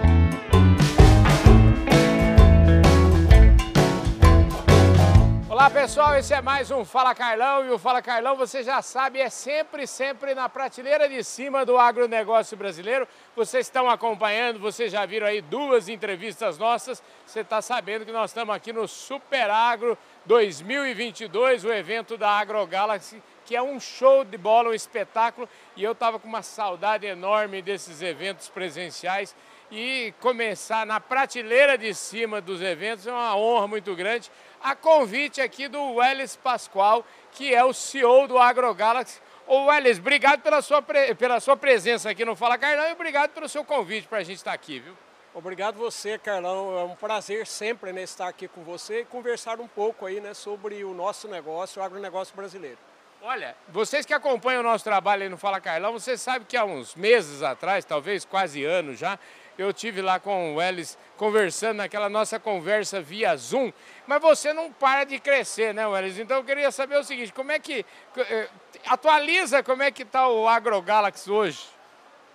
[5.60, 9.19] Olá pessoal, esse é mais um Fala Carlão e o Fala Carlão, você já sabe,
[9.19, 13.06] é sempre, sempre na prateleira de cima do agronegócio brasileiro.
[13.36, 18.30] Vocês estão acompanhando, vocês já viram aí duas entrevistas nossas, você está sabendo que nós
[18.30, 24.38] estamos aqui no Super Agro 2022, o evento da AgroGalaxy, que é um show de
[24.38, 29.36] bola, um espetáculo, e eu estava com uma saudade enorme desses eventos presenciais
[29.72, 34.32] e começar na prateleira de cima dos eventos é uma honra muito grande.
[34.62, 39.19] A convite aqui do Welles Pascoal, que é o CEO do AgroGalaxy.
[39.48, 43.48] Ô Welles, obrigado pela sua, pela sua presença aqui no Fala Carlão e obrigado pelo
[43.48, 44.95] seu convite para a gente estar aqui, viu?
[45.34, 46.78] Obrigado você, Carlão.
[46.78, 50.34] É um prazer sempre né, estar aqui com você e conversar um pouco aí né,
[50.34, 52.78] sobre o nosso negócio, o agronegócio brasileiro.
[53.22, 56.63] Olha, vocês que acompanham o nosso trabalho aí no Fala Carlão, vocês sabem que há
[56.63, 59.19] uns meses atrás, talvez quase anos já,
[59.62, 63.74] eu tive lá com o Welles conversando naquela nossa conversa via Zoom,
[64.08, 66.17] mas você não para de crescer, né, Welles?
[66.17, 67.86] Então eu queria saber o seguinte, como é que,
[68.17, 68.50] eh,
[68.86, 71.67] atualiza como é que está o AgroGalaxy hoje?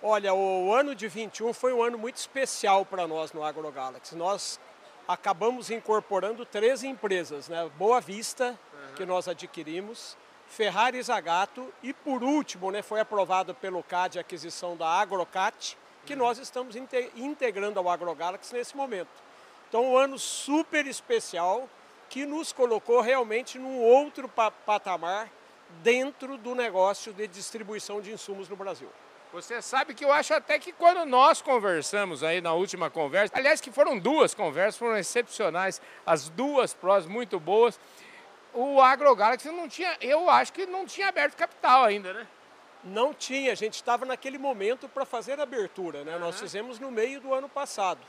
[0.03, 4.15] Olha, o ano de 21 foi um ano muito especial para nós no AgroGalaxy.
[4.15, 4.59] Nós
[5.07, 7.67] acabamos incorporando três empresas, né?
[7.75, 8.95] Boa Vista, uhum.
[8.95, 10.15] que nós adquirimos,
[10.47, 16.15] Ferrari Zagato e por último, né, foi aprovado pelo CAD a aquisição da Agrocat, que
[16.15, 16.75] nós estamos
[17.15, 19.09] integrando ao AgroGalaxy nesse momento.
[19.67, 21.67] Então, um ano super especial
[22.09, 24.29] que nos colocou realmente num outro
[24.65, 25.29] patamar
[25.81, 28.87] dentro do negócio de distribuição de insumos no Brasil.
[29.33, 33.59] Você sabe que eu acho até que quando nós conversamos aí na última conversa, aliás
[33.59, 37.77] que foram duas conversas, foram excepcionais, as duas prós muito boas,
[38.53, 42.27] o AgroGalaxy não tinha, eu acho que não tinha aberto capital ainda, né?
[42.85, 46.13] Não tinha, a gente estava naquele momento para fazer a abertura, né?
[46.13, 46.19] Uhum.
[46.19, 47.99] Nós fizemos no meio do ano passado.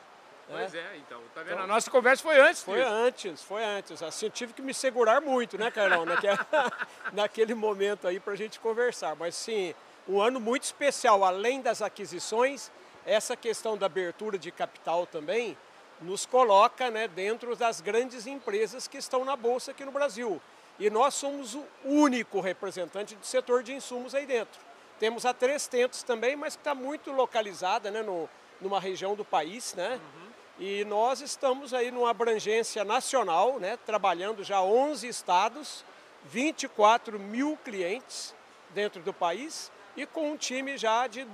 [0.48, 0.58] Né?
[0.60, 1.54] Pois é, então, tá vendo?
[1.54, 2.90] Então, a nossa conversa foi antes Foi disso.
[2.90, 4.02] antes, foi antes.
[4.02, 6.04] Assim, eu tive que me segurar muito, né, Carlão?
[6.04, 6.38] Naquele,
[7.12, 9.16] naquele momento aí para a gente conversar.
[9.16, 9.74] Mas sim,
[10.06, 12.70] um ano muito especial, além das aquisições,
[13.04, 15.56] essa questão da abertura de capital também
[16.00, 20.40] nos coloca né, dentro das grandes empresas que estão na Bolsa aqui no Brasil.
[20.78, 24.65] E nós somos o único representante do setor de insumos aí dentro.
[24.98, 28.28] Temos a Três Tentos também, mas que está muito localizada né, no,
[28.60, 29.74] numa região do país.
[29.74, 29.94] Né?
[29.94, 30.26] Uhum.
[30.58, 35.84] E nós estamos aí numa abrangência nacional, né, trabalhando já 11 estados,
[36.24, 38.34] 24 mil clientes
[38.74, 41.26] dentro do país e com um time já de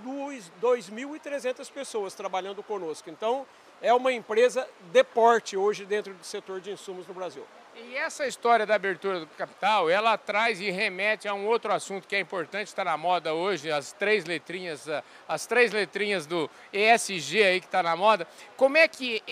[0.61, 3.11] 2.300 pessoas trabalhando conosco.
[3.11, 3.47] Então,
[3.81, 7.45] é uma empresa de porte hoje dentro do setor de insumos no Brasil.
[7.75, 12.07] E essa história da abertura do capital, ela traz e remete a um outro assunto
[12.07, 14.87] que é importante, está na moda hoje, as três letrinhas,
[15.27, 18.27] as três letrinhas do ESG aí que está na moda.
[18.59, 19.23] Como é que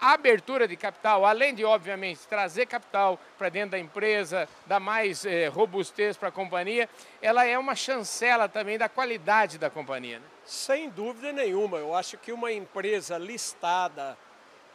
[0.00, 5.26] a abertura de capital, além de, obviamente, trazer capital para dentro da empresa, dar mais
[5.26, 6.88] eh, robustez para a companhia,
[7.20, 10.20] ela é uma chancela também da qualidade da companhia.
[10.20, 10.26] Né?
[10.44, 11.78] Sem dúvida nenhuma.
[11.78, 14.16] Eu acho que uma empresa listada,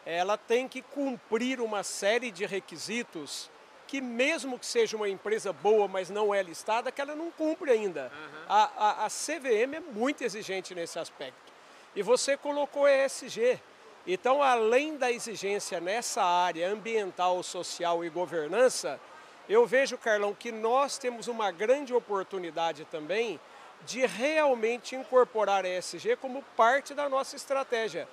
[0.06, 3.50] ela tem que cumprir uma série de requisitos
[3.88, 7.70] que mesmo que seja uma empresa boa, mas não é listada, que ela não cumpre
[7.72, 8.12] ainda.
[8.12, 8.40] Uhum.
[8.50, 11.54] A, a, a CVM é muito exigente nesse aspecto.
[11.96, 13.60] E você colocou ESG.
[14.08, 19.00] Então, além da exigência nessa área ambiental, social e governança,
[19.48, 23.40] Eu vejo, Carlão, que nós temos uma grande oportunidade também
[23.86, 28.08] de realmente incorporar a ESG como parte da nossa estratégia,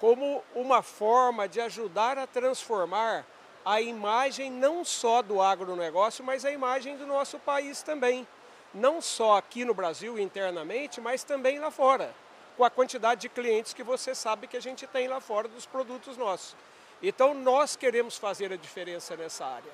[0.00, 3.24] como uma forma de ajudar a transformar
[3.64, 8.26] a imagem não só do agronegócio, mas a imagem do nosso país também.
[8.72, 12.14] Não só aqui no Brasil internamente, mas também lá fora,
[12.56, 15.66] com a quantidade de clientes que você sabe que a gente tem lá fora dos
[15.66, 16.54] produtos nossos.
[17.02, 19.72] Então nós queremos fazer a diferença nessa área.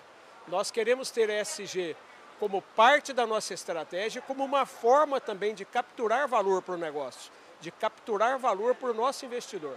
[0.49, 1.97] Nós queremos ter ESG
[2.41, 7.31] como parte da nossa estratégia, como uma forma também de capturar valor para o negócio,
[7.61, 9.77] de capturar valor para o nosso investidor.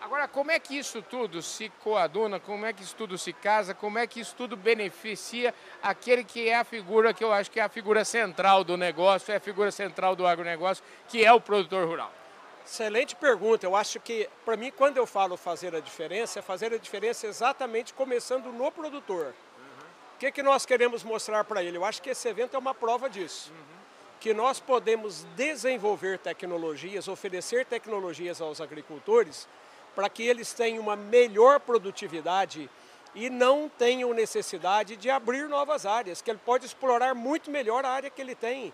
[0.00, 3.74] Agora, como é que isso tudo se coaduna, como é que isso tudo se casa,
[3.74, 7.58] como é que isso tudo beneficia aquele que é a figura que eu acho que
[7.58, 11.40] é a figura central do negócio, é a figura central do agronegócio, que é o
[11.40, 12.12] produtor rural?
[12.66, 13.66] Excelente pergunta.
[13.66, 17.26] Eu acho que, para mim, quando eu falo fazer a diferença, é fazer a diferença
[17.26, 19.34] exatamente começando no produtor.
[20.14, 21.76] O que, que nós queremos mostrar para ele?
[21.76, 23.50] Eu acho que esse evento é uma prova disso.
[23.50, 23.74] Uhum.
[24.20, 29.46] Que nós podemos desenvolver tecnologias, oferecer tecnologias aos agricultores
[29.94, 32.68] para que eles tenham uma melhor produtividade
[33.14, 37.90] e não tenham necessidade de abrir novas áreas, que ele pode explorar muito melhor a
[37.90, 38.72] área que ele tem.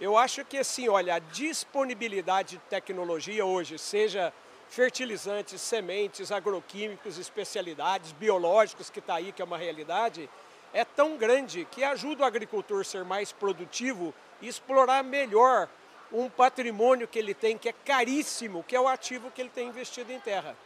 [0.00, 4.32] Eu acho que assim, olha, a disponibilidade de tecnologia hoje, seja
[4.68, 10.30] fertilizantes, sementes, agroquímicos, especialidades, biológicos, que está aí, que é uma realidade,
[10.72, 15.68] é tão grande que ajuda o agricultor a ser mais produtivo e explorar melhor
[16.12, 19.68] um patrimônio que ele tem, que é caríssimo, que é o ativo que ele tem
[19.68, 20.56] investido em terra.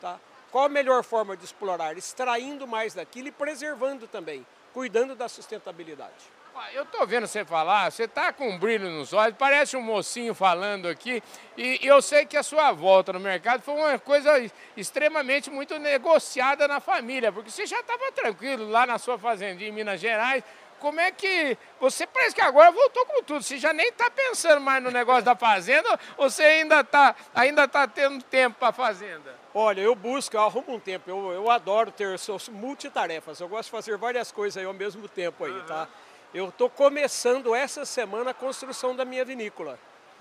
[0.00, 0.18] Tá?
[0.50, 1.96] Qual a melhor forma de explorar?
[1.98, 6.36] Extraindo mais daquilo e preservando também, cuidando da sustentabilidade.
[6.72, 10.34] Eu estou vendo você falar, você está com um brilho nos olhos, parece um mocinho
[10.34, 11.22] falando aqui,
[11.54, 14.32] e eu sei que a sua volta no mercado foi uma coisa
[14.74, 19.72] extremamente muito negociada na família, porque você já estava tranquilo lá na sua fazendinha em
[19.72, 20.42] Minas Gerais,
[20.80, 21.56] como é que.
[21.80, 23.42] Você parece que agora voltou com tudo.
[23.42, 27.68] Você já nem está pensando mais no negócio da fazenda ou você ainda está ainda
[27.68, 29.34] tá tendo tempo para a fazenda?
[29.54, 31.08] Olha, eu busco, eu arrumo um tempo.
[31.10, 33.40] Eu, eu adoro ter suas multitarefas.
[33.40, 35.66] Eu gosto de fazer várias coisas aí ao mesmo tempo aí, uhum.
[35.66, 35.88] tá?
[36.34, 39.78] Eu estou começando essa semana a construção da minha vinícola.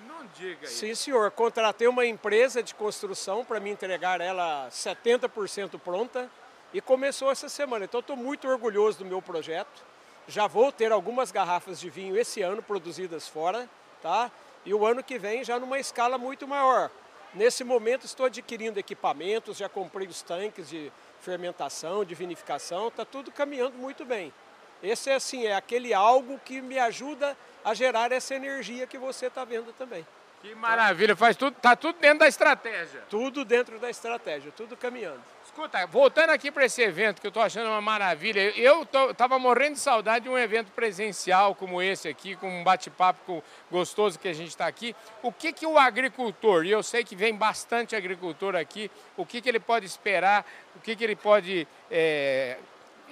[0.08, 0.76] Não diga isso.
[0.76, 1.32] Sim, senhor.
[1.32, 6.30] Contratei uma empresa de construção para me entregar ela 70% pronta
[6.74, 7.86] e começou essa semana.
[7.86, 9.95] Então, estou muito orgulhoso do meu projeto.
[10.28, 13.70] Já vou ter algumas garrafas de vinho esse ano produzidas fora,
[14.02, 14.32] tá?
[14.66, 16.90] E o ano que vem já numa escala muito maior.
[17.34, 23.32] Nesse momento estou adquirindo equipamentos, já comprei os tanques de fermentação, de vinificação, está tudo
[23.32, 24.34] caminhando muito bem.
[24.82, 29.28] Esse é assim, é aquele algo que me ajuda a gerar essa energia que você
[29.28, 30.06] está vendo também.
[30.42, 33.04] Que maravilha, faz tudo, tá tudo dentro da estratégia.
[33.10, 35.22] Tudo dentro da estratégia, tudo caminhando.
[35.56, 39.76] Escuta, voltando aqui para esse evento que eu estou achando uma maravilha, eu estava morrendo
[39.76, 43.42] de saudade de um evento presencial como esse aqui, com um bate-papo
[43.72, 44.94] gostoso que a gente está aqui.
[45.24, 49.40] O que, que o agricultor, e eu sei que vem bastante agricultor aqui, o que,
[49.40, 52.58] que ele pode esperar, o que, que ele pode é,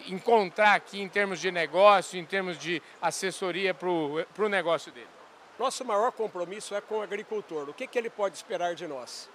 [0.07, 5.07] encontrar aqui em termos de negócio, em termos de assessoria para o negócio dele?
[5.57, 7.69] Nosso maior compromisso é com o agricultor.
[7.69, 9.29] O que, que ele pode esperar de nós?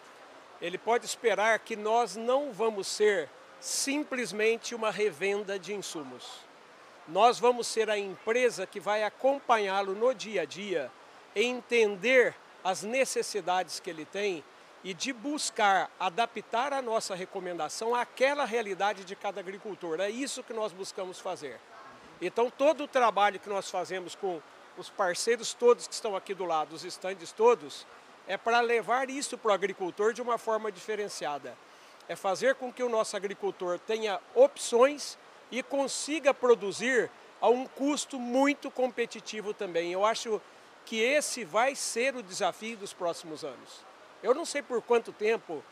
[0.61, 3.29] Ele pode esperar que nós não vamos ser
[3.61, 6.40] simplesmente uma revenda de insumos.
[7.07, 10.90] Nós vamos ser a empresa que vai acompanhá-lo no dia a dia,
[11.35, 14.44] entender as necessidades que ele tem
[14.85, 20.01] e de buscar adaptar a nossa recomendação àquela realidade de cada agricultor.
[20.01, 21.59] É isso que nós buscamos fazer.
[22.21, 24.40] Então, todo o trabalho que nós fazemos com
[24.77, 27.87] os parceiros todos que estão aqui do lado, os estandes todos,
[28.28, 31.56] é para levar isso para o agricultor de uma forma diferenciada.
[32.06, 35.18] É fazer com que o nosso agricultor tenha opções
[35.50, 37.10] e consiga produzir
[37.40, 39.92] a um custo muito competitivo também.
[39.92, 40.40] Eu acho
[40.84, 43.84] que esse vai ser o desafio dos próximos anos.
[44.22, 45.64] Eu não sei por quanto tempo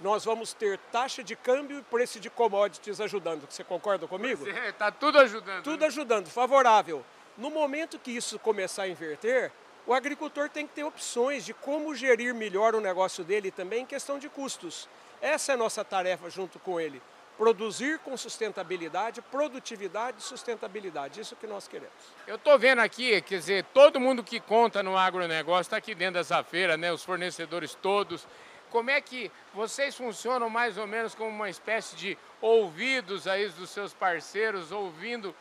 [0.00, 3.46] nós vamos ter taxa de câmbio e preço de commodities ajudando.
[3.48, 4.46] Você concorda comigo?
[4.48, 5.62] Está é, tudo ajudando.
[5.62, 5.86] Tudo né?
[5.86, 7.04] ajudando, favorável.
[7.38, 9.52] No momento que isso começar a inverter,
[9.86, 13.86] o agricultor tem que ter opções de como gerir melhor o negócio dele também em
[13.86, 14.88] questão de custos.
[15.20, 17.02] Essa é a nossa tarefa junto com ele.
[17.36, 21.20] Produzir com sustentabilidade, produtividade e sustentabilidade.
[21.20, 21.92] Isso que nós queremos.
[22.26, 26.14] Eu estou vendo aqui, quer dizer, todo mundo que conta no agronegócio está aqui dentro
[26.14, 26.92] dessa feira, né?
[26.92, 28.26] Os fornecedores todos.
[28.70, 33.70] Como é que vocês funcionam mais ou menos como uma espécie de ouvidos aí dos
[33.70, 35.34] seus parceiros, ouvindo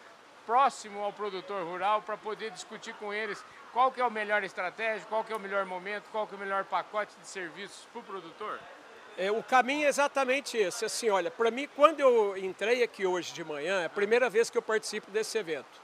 [0.45, 5.05] próximo ao produtor rural para poder discutir com eles qual que é a melhor estratégia,
[5.07, 7.99] qual que é o melhor momento, qual que é o melhor pacote de serviços para
[7.99, 8.60] o produtor?
[9.17, 10.86] É, o caminho é exatamente esse.
[10.86, 14.49] Assim, olha, para mim, quando eu entrei aqui hoje de manhã, é a primeira vez
[14.49, 15.81] que eu participo desse evento.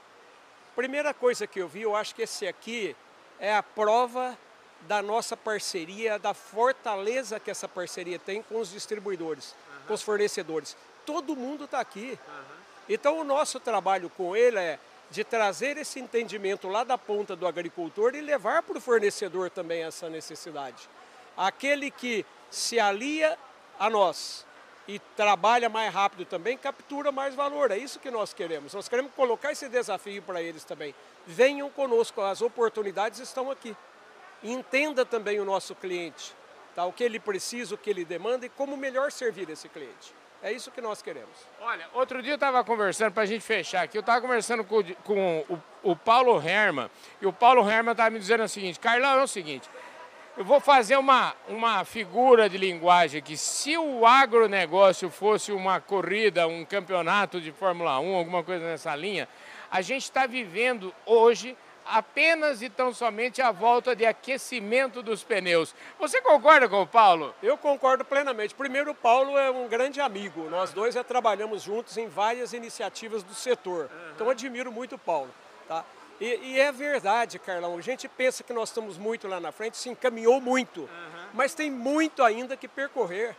[0.74, 2.94] primeira coisa que eu vi, eu acho que esse aqui
[3.38, 4.36] é a prova
[4.82, 9.86] da nossa parceria, da fortaleza que essa parceria tem com os distribuidores, uhum.
[9.88, 10.76] com os fornecedores.
[11.04, 12.18] Todo mundo está aqui.
[12.26, 12.44] Uhum.
[12.88, 14.78] Então, o nosso trabalho com ele é
[15.10, 19.82] de trazer esse entendimento lá da ponta do agricultor e levar para o fornecedor também
[19.82, 20.88] essa necessidade.
[21.36, 23.38] Aquele que se alia
[23.78, 24.46] a nós
[24.86, 27.70] e trabalha mais rápido também, captura mais valor.
[27.70, 28.72] É isso que nós queremos.
[28.72, 30.94] Nós queremos colocar esse desafio para eles também.
[31.26, 33.76] Venham conosco, as oportunidades estão aqui.
[34.42, 36.34] Entenda também o nosso cliente,
[36.74, 36.84] tá?
[36.86, 40.14] o que ele precisa, o que ele demanda e como melhor servir esse cliente.
[40.42, 41.36] É isso que nós queremos.
[41.60, 44.82] Olha, outro dia eu estava conversando, para a gente fechar aqui, eu estava conversando com,
[45.02, 46.88] com o, o, Paulo Herman,
[47.20, 49.68] e o Paulo Herman estava me dizendo o seguinte, Carlão, é o seguinte,
[50.36, 53.36] eu vou fazer uma, uma figura de linguagem aqui.
[53.36, 59.28] Se o agronegócio fosse uma corrida, um campeonato de Fórmula 1, alguma coisa nessa linha,
[59.68, 61.56] a gente está vivendo hoje
[61.88, 65.74] apenas e tão somente a volta de aquecimento dos pneus.
[65.98, 67.34] Você concorda com o Paulo?
[67.42, 68.54] Eu concordo plenamente.
[68.54, 70.48] Primeiro, o Paulo é um grande amigo.
[70.50, 73.90] Nós dois já trabalhamos juntos em várias iniciativas do setor.
[74.14, 75.30] Então, admiro muito o Paulo.
[75.66, 75.84] Tá?
[76.20, 77.76] E, e, é verdade, Carlão.
[77.76, 81.26] A gente pensa que nós estamos muito lá na frente, se encaminhou muito, uhum.
[81.32, 83.36] mas tem muito ainda que percorrer.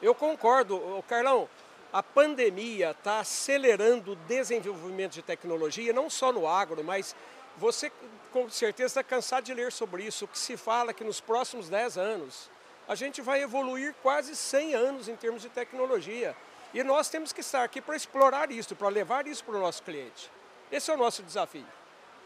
[0.00, 1.48] Eu concordo, Carlão.
[1.92, 7.16] A pandemia está acelerando o desenvolvimento de tecnologia, não só no agro, mas
[7.60, 7.92] você
[8.32, 11.68] com certeza está cansado de ler sobre isso, o que se fala que nos próximos
[11.68, 12.50] 10 anos
[12.88, 16.34] a gente vai evoluir quase 100 anos em termos de tecnologia.
[16.72, 19.82] E nós temos que estar aqui para explorar isso, para levar isso para o nosso
[19.82, 20.30] cliente.
[20.72, 21.66] Esse é o nosso desafio.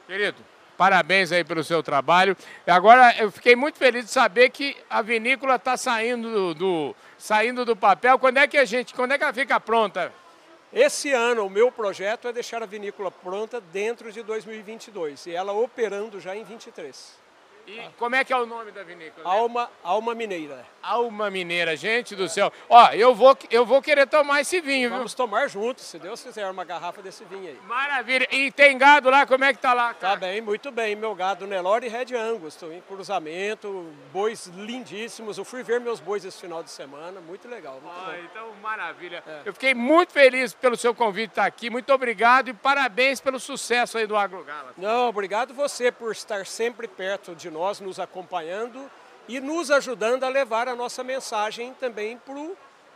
[0.07, 0.43] Querido,
[0.79, 2.37] parabéns aí pelo seu trabalho.
[2.67, 7.65] Agora eu fiquei muito feliz de saber que a vinícola está saindo do, do, saindo
[7.65, 8.19] do papel.
[8.19, 10.13] Quando é que a gente, quando é que ela fica pronta?
[10.75, 15.53] Esse ano, o meu projeto é deixar a vinícola pronta dentro de 2022 e ela
[15.53, 17.24] operando já em 23.
[17.67, 19.29] E como é que é o nome da vinícola?
[19.29, 20.67] Alma, Alma Mineira.
[20.83, 22.53] Alma Mineira, gente do céu.
[22.69, 25.17] Ó, eu vou, eu vou querer tomar esse vinho, Vamos viu?
[25.17, 27.59] tomar juntos, se Deus quiser, uma garrafa desse vinho aí.
[27.67, 28.29] Maravilha.
[28.31, 30.15] E tem gado lá, como é que tá lá, cara?
[30.15, 30.95] Tá bem, muito bem.
[30.95, 35.39] Meu gado Nelore e Red Angus, estou em cruzamento, bois lindíssimos.
[35.39, 37.81] Eu fui ver meus bois esse final de semana, muito legal.
[37.83, 39.23] Muito ah, então, maravilha.
[39.27, 39.43] É.
[39.47, 41.71] Eu fiquei muito feliz pelo seu convite estar aqui.
[41.71, 44.75] Muito obrigado e parabéns pelo sucesso aí do AgroGala.
[44.77, 48.91] Não, obrigado você por estar sempre perto de nós, nos acompanhando
[49.29, 52.21] e nos ajudando a levar a nossa mensagem também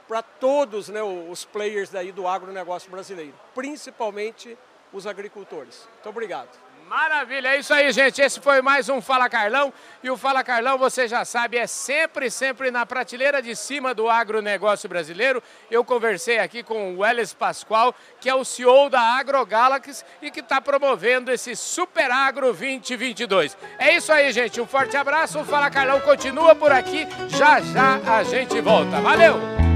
[0.06, 4.58] para todos né, os players daí do agronegócio brasileiro, principalmente
[4.92, 5.88] os agricultores.
[5.94, 6.67] Muito obrigado.
[6.88, 8.22] Maravilha, é isso aí, gente.
[8.22, 9.70] Esse foi mais um Fala Carlão.
[10.02, 14.08] E o Fala Carlão, você já sabe, é sempre, sempre na prateleira de cima do
[14.08, 15.42] agronegócio brasileiro.
[15.70, 20.40] Eu conversei aqui com o Welles Pascoal, que é o CEO da AgroGalaxy e que
[20.40, 23.54] está promovendo esse Super Agro 2022.
[23.78, 24.58] É isso aí, gente.
[24.58, 25.40] Um forte abraço.
[25.40, 27.06] O Fala Carlão continua por aqui.
[27.28, 28.98] Já já a gente volta.
[29.02, 29.67] Valeu!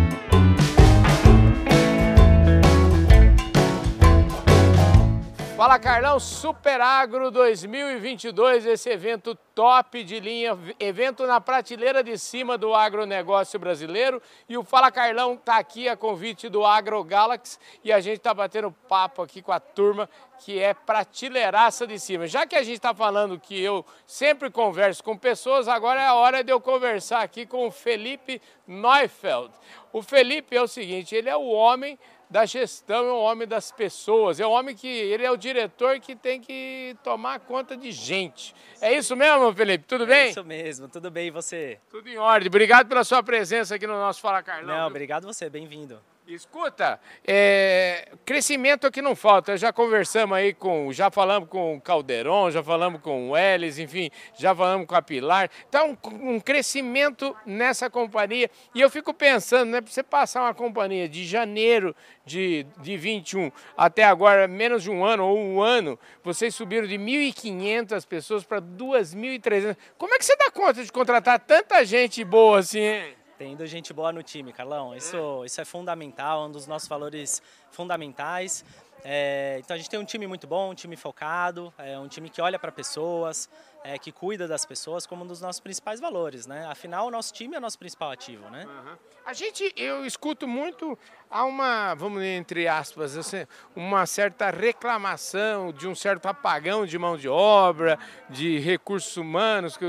[5.62, 12.58] Fala Carlão, Super Agro 2022, esse evento top de linha, evento na prateleira de cima
[12.58, 14.20] do agronegócio brasileiro.
[14.48, 18.72] E o Fala Carlão está aqui a convite do AgroGalaxy e a gente está batendo
[18.88, 22.26] papo aqui com a turma que é prateleiraça de cima.
[22.26, 26.14] Já que a gente está falando que eu sempre converso com pessoas, agora é a
[26.14, 29.54] hora de eu conversar aqui com o Felipe Neufeld.
[29.92, 31.96] O Felipe é o seguinte, ele é o homem
[32.32, 36.00] da gestão, é um homem das pessoas, é um homem que ele é o diretor
[36.00, 38.54] que tem que tomar conta de gente.
[38.80, 39.84] É isso mesmo, Felipe?
[39.86, 40.28] Tudo bem?
[40.28, 41.78] É isso mesmo, tudo bem e você?
[41.90, 42.48] Tudo em ordem.
[42.48, 44.78] Obrigado pela sua presença aqui no nosso Fala Carlão.
[44.78, 46.00] Não, obrigado você, bem-vindo.
[46.24, 49.56] Escuta, é, crescimento aqui não falta.
[49.56, 54.08] Já conversamos aí com, já falamos com o Calderon, já falamos com o Elis, enfim,
[54.38, 55.50] já falamos com a Pilar.
[55.68, 58.48] Então, um, um crescimento nessa companhia.
[58.72, 63.50] E eu fico pensando, né, para você passar uma companhia de janeiro de, de 21
[63.76, 68.62] até agora, menos de um ano ou um ano, vocês subiram de 1.500 pessoas para
[68.62, 69.76] 2.300.
[69.98, 73.21] Como é que você dá conta de contratar tanta gente boa assim, hein?
[73.42, 74.94] Tendo gente boa no time, Carlão.
[74.94, 78.64] Isso, isso é fundamental, um dos nossos valores fundamentais.
[79.04, 82.30] É, então a gente tem um time muito bom, um time focado, é um time
[82.30, 83.48] que olha para pessoas,
[83.84, 86.66] é, que cuida das pessoas como um dos nossos principais valores, né?
[86.66, 88.64] Afinal, o nosso time é o nosso principal ativo, né?
[88.64, 88.96] Uhum.
[89.26, 90.96] A gente, eu escuto muito,
[91.30, 93.44] há uma, vamos entre aspas, assim,
[93.74, 97.98] uma certa reclamação de um certo apagão de mão de obra,
[98.28, 99.84] de recursos humanos, que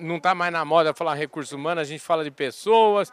[0.00, 3.12] não está mais na moda falar recursos humanos, a gente fala de pessoas.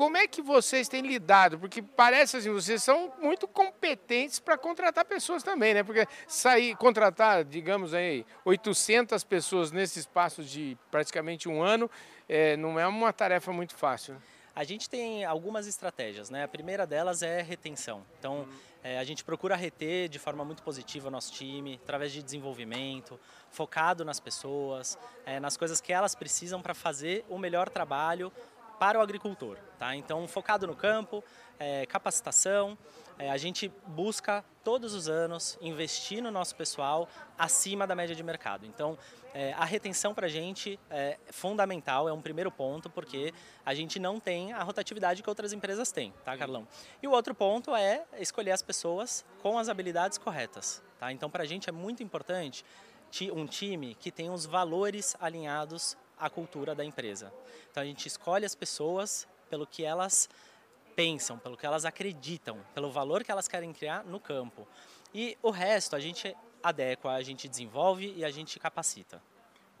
[0.00, 1.58] Como é que vocês têm lidado?
[1.58, 5.82] Porque parece assim, vocês são muito competentes para contratar pessoas também, né?
[5.82, 11.90] Porque sair, contratar, digamos aí, 800 pessoas nesse espaço de praticamente um ano,
[12.26, 14.14] é, não é uma tarefa muito fácil.
[14.14, 14.20] Né?
[14.56, 16.44] A gente tem algumas estratégias, né?
[16.44, 18.02] A primeira delas é retenção.
[18.18, 18.48] Então,
[18.82, 23.20] é, a gente procura reter de forma muito positiva o nosso time, através de desenvolvimento,
[23.50, 28.32] focado nas pessoas, é, nas coisas que elas precisam para fazer o melhor trabalho
[28.80, 29.58] para o agricultor.
[29.78, 29.94] Tá?
[29.94, 31.22] Então, focado no campo,
[31.58, 32.78] é, capacitação,
[33.18, 37.06] é, a gente busca todos os anos investir no nosso pessoal
[37.38, 38.64] acima da média de mercado.
[38.64, 38.96] Então,
[39.34, 43.34] é, a retenção para a gente é fundamental, é um primeiro ponto, porque
[43.66, 46.66] a gente não tem a rotatividade que outras empresas têm, tá, Carlão?
[47.02, 50.82] E o outro ponto é escolher as pessoas com as habilidades corretas.
[50.98, 51.12] Tá?
[51.12, 52.64] Então, para a gente é muito importante
[53.34, 57.32] um time que tem os valores alinhados à cultura da empresa.
[57.70, 60.28] Então, a gente escolhe as pessoas pelo que elas
[60.94, 64.68] pensam, pelo que elas acreditam, pelo valor que elas querem criar no campo.
[65.14, 69.20] E o resto a gente adequa, a gente desenvolve e a gente capacita.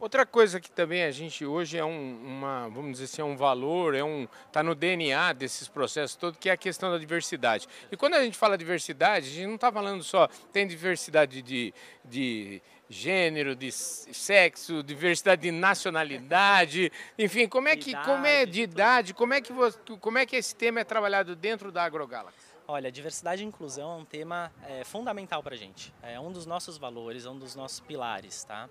[0.00, 3.36] Outra coisa que também a gente hoje é um, uma, vamos dizer assim, é um
[3.36, 7.68] valor, é um, está no DNA desses processos todos, que é a questão da diversidade.
[7.92, 11.74] E quando a gente fala diversidade, a gente não está falando só, tem diversidade de,
[12.02, 19.14] de gênero, de sexo, diversidade de nacionalidade, enfim, como é que, como é de idade,
[19.14, 22.50] como é que você, como é que esse tema é trabalhado dentro da AgroGalaxy?
[22.66, 25.94] Olha, diversidade e inclusão é um tema é, fundamental para a gente.
[26.02, 28.68] É um dos nossos valores, é um dos nossos pilares, tá?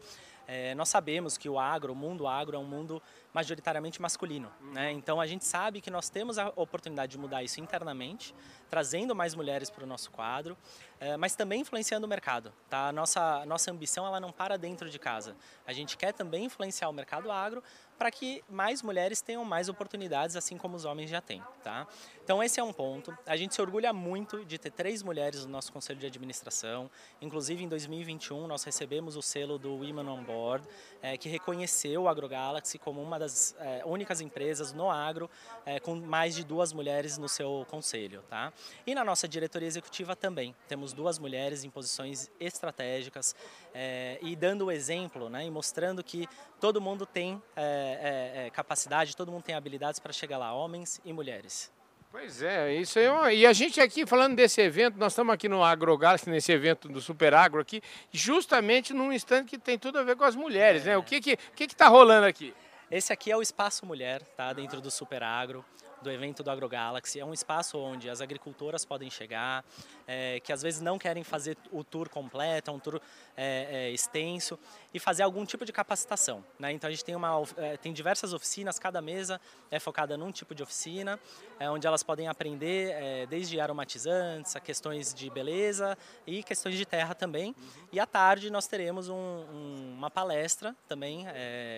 [0.47, 3.01] É, nós sabemos que o agro, o mundo agro é um mundo
[3.33, 4.91] majoritariamente masculino, né?
[4.91, 8.33] Então a gente sabe que nós temos a oportunidade de mudar isso internamente,
[8.69, 10.57] trazendo mais mulheres para o nosso quadro,
[10.99, 12.87] é, mas também influenciando o mercado, tá?
[12.87, 15.35] A nossa nossa ambição ela não para dentro de casa.
[15.65, 17.63] A gente quer também influenciar o mercado agro
[17.97, 21.85] para que mais mulheres tenham mais oportunidades, assim como os homens já têm, tá?
[22.23, 23.15] Então esse é um ponto.
[23.25, 26.89] A gente se orgulha muito de ter três mulheres no nosso conselho de administração.
[27.21, 30.67] Inclusive em 2021 nós recebemos o selo do Women on Board,
[31.01, 35.29] é, que reconheceu o AgroGalaxy como uma das é, únicas empresas no agro
[35.65, 38.51] é, com mais de duas mulheres no seu conselho, tá?
[38.85, 43.35] E na nossa diretoria executiva também temos duas mulheres em posições estratégicas
[43.73, 46.27] é, e dando o exemplo, né, e mostrando que
[46.59, 51.13] todo mundo tem é, é, capacidade, todo mundo tem habilidades para chegar lá, homens e
[51.13, 51.71] mulheres.
[52.11, 52.97] Pois é, isso.
[52.97, 56.89] É e a gente aqui falando desse evento, nós estamos aqui no AgroGalaxy, nesse evento
[56.89, 60.85] do Super Agro aqui, justamente num instante que tem tudo a ver com as mulheres,
[60.85, 60.97] né?
[60.97, 62.53] O que que que está rolando aqui?
[62.89, 64.51] Esse aqui é o Espaço Mulher, tá?
[64.53, 65.63] Dentro do Super Agro
[66.01, 67.19] do evento do AgroGalaxy.
[67.19, 69.63] É um espaço onde as agricultoras podem chegar,
[70.07, 73.01] é, que às vezes não querem fazer o tour completo, é um tour
[73.37, 74.57] é, é, extenso,
[74.93, 76.43] e fazer algum tipo de capacitação.
[76.57, 76.71] Né?
[76.71, 79.39] Então a gente tem, uma, é, tem diversas oficinas, cada mesa
[79.69, 81.19] é focada num tipo de oficina,
[81.59, 87.13] é, onde elas podem aprender desde aromatizantes, a questões de beleza e questões de terra
[87.13, 87.55] também.
[87.91, 91.25] E à tarde nós teremos um, um, uma palestra também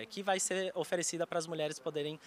[0.08, 2.18] que vai ser oferecida para as mulheres poderem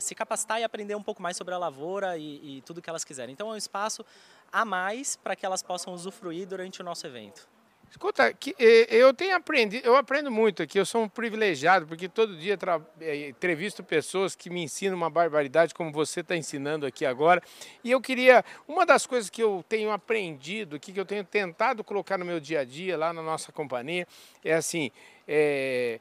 [0.00, 3.04] se capacitar e aprender um pouco mais sobre a lavoura e, e tudo que elas
[3.04, 3.32] quiserem.
[3.32, 4.04] Então é um espaço
[4.50, 7.48] a mais para que elas possam usufruir durante o nosso evento.
[7.92, 12.38] Escuta, que, eu tenho aprendido, eu aprendo muito aqui, eu sou um privilegiado, porque todo
[12.38, 12.58] dia
[12.98, 17.42] é, entrevisto pessoas que me ensinam uma barbaridade, como você está ensinando aqui agora.
[17.84, 21.84] E eu queria, uma das coisas que eu tenho aprendido aqui, que eu tenho tentado
[21.84, 24.08] colocar no meu dia a dia, lá na nossa companhia,
[24.42, 24.90] é assim,
[25.28, 26.00] é,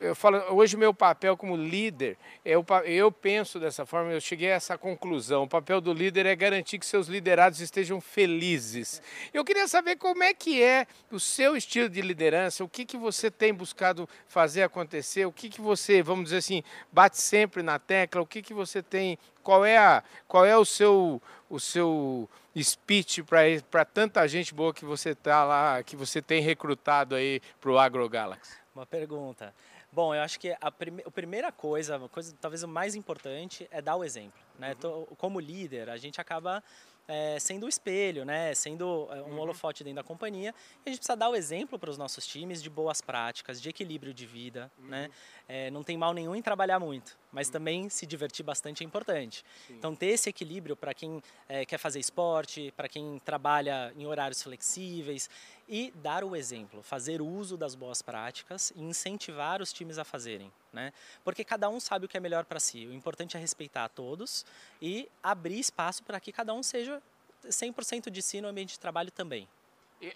[0.00, 4.54] eu falo, hoje meu papel como líder, eu, eu penso dessa forma, eu cheguei a
[4.54, 5.42] essa conclusão.
[5.42, 9.02] O papel do líder é garantir que seus liderados estejam felizes.
[9.32, 12.96] Eu queria saber como é que é o seu estilo de liderança, o que, que
[12.96, 17.78] você tem buscado fazer acontecer, o que, que você, vamos dizer assim, bate sempre na
[17.78, 22.28] tecla, o que, que você tem, qual é, a, qual é o seu, o seu
[22.56, 23.22] speech
[23.70, 27.78] para tanta gente boa que você tá lá, que você tem recrutado aí para o
[27.78, 28.67] AgroGalaxy?
[28.78, 29.52] Uma pergunta.
[29.90, 33.66] Bom, eu acho que a, prime a primeira coisa, a coisa talvez o mais importante
[33.72, 34.40] é dar o exemplo.
[34.56, 34.76] Né?
[34.84, 35.04] Uhum.
[35.16, 36.62] Como líder, a gente acaba
[37.08, 38.54] é, sendo o espelho, né?
[38.54, 39.40] sendo é, um uhum.
[39.40, 40.54] holofote dentro da companhia.
[40.86, 43.68] E a gente precisa dar o exemplo para os nossos times de boas práticas, de
[43.68, 44.70] equilíbrio de vida.
[44.78, 44.90] Uhum.
[44.90, 45.10] Né?
[45.48, 47.52] É, não tem mal nenhum em trabalhar muito, mas uhum.
[47.54, 49.42] também se divertir bastante é importante.
[49.66, 49.74] Sim.
[49.74, 54.42] Então, ter esse equilíbrio para quem é, quer fazer esporte, para quem trabalha em horários
[54.42, 55.30] flexíveis
[55.66, 60.52] e dar o exemplo, fazer uso das boas práticas e incentivar os times a fazerem.
[60.70, 60.92] Né?
[61.24, 62.86] Porque cada um sabe o que é melhor para si.
[62.86, 64.44] O importante é respeitar a todos
[64.82, 67.02] e abrir espaço para que cada um seja
[67.46, 69.48] 100% de si no ambiente de trabalho também.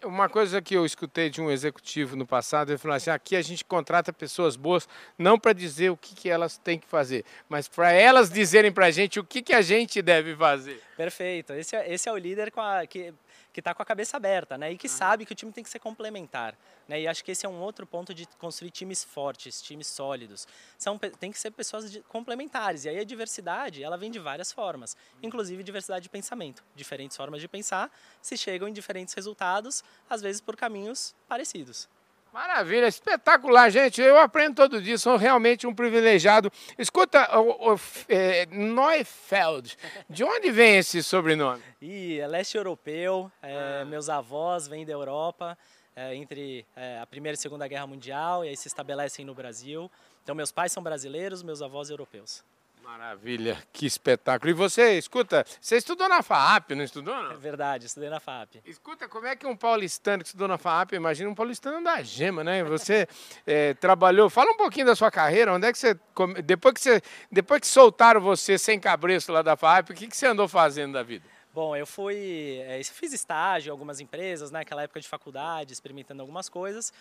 [0.05, 3.43] Uma coisa que eu escutei de um executivo no passado, ele falou assim: aqui a
[3.43, 7.66] gente contrata pessoas boas não para dizer o que, que elas têm que fazer, mas
[7.66, 10.80] para elas dizerem para a gente o que, que a gente deve fazer.
[11.03, 11.53] Perfeito.
[11.55, 13.12] Esse é, esse é o líder a, que
[13.53, 14.70] que está com a cabeça aberta, né?
[14.70, 17.00] E que sabe que o time tem que ser complementar, né?
[17.00, 20.46] E acho que esse é um outro ponto de construir times fortes, times sólidos.
[20.78, 22.84] São tem que ser pessoas complementares.
[22.84, 27.40] E aí a diversidade, ela vem de várias formas, inclusive diversidade de pensamento, diferentes formas
[27.40, 27.90] de pensar,
[28.22, 31.88] se chegam em diferentes resultados, às vezes por caminhos parecidos.
[32.33, 34.01] Maravilha, espetacular, gente.
[34.01, 36.51] Eu aprendo todo dia, sou realmente um privilegiado.
[36.78, 39.76] Escuta, o, o é, Neufeld,
[40.09, 41.62] de onde vem esse sobrenome?
[41.78, 43.85] Ih, é leste europeu, é, ah.
[43.85, 45.59] meus avós vêm da Europa,
[45.95, 49.91] é, entre é, a Primeira e Segunda Guerra Mundial, e aí se estabelecem no Brasil.
[50.22, 52.43] Então, meus pais são brasileiros, meus avós europeus.
[52.83, 54.51] Maravilha, que espetáculo.
[54.51, 57.14] E você, escuta, você estudou na FAAP, não estudou?
[57.14, 57.30] Não?
[57.30, 58.57] É verdade, estudei na FAAP.
[58.66, 62.43] Escuta, como é que um paulistano que estudou na FAAP, imagina um paulistano da gema,
[62.43, 62.64] né?
[62.64, 63.07] Você
[63.47, 65.97] é, trabalhou, fala um pouquinho da sua carreira, onde é que você,
[66.45, 70.16] depois que, você, depois que soltaram você sem cabresto lá da FAAP, o que, que
[70.16, 71.24] você andou fazendo da vida?
[71.55, 76.22] Bom, eu fui, é, fiz estágio em algumas empresas, né, naquela época de faculdade, experimentando
[76.22, 76.93] algumas coisas.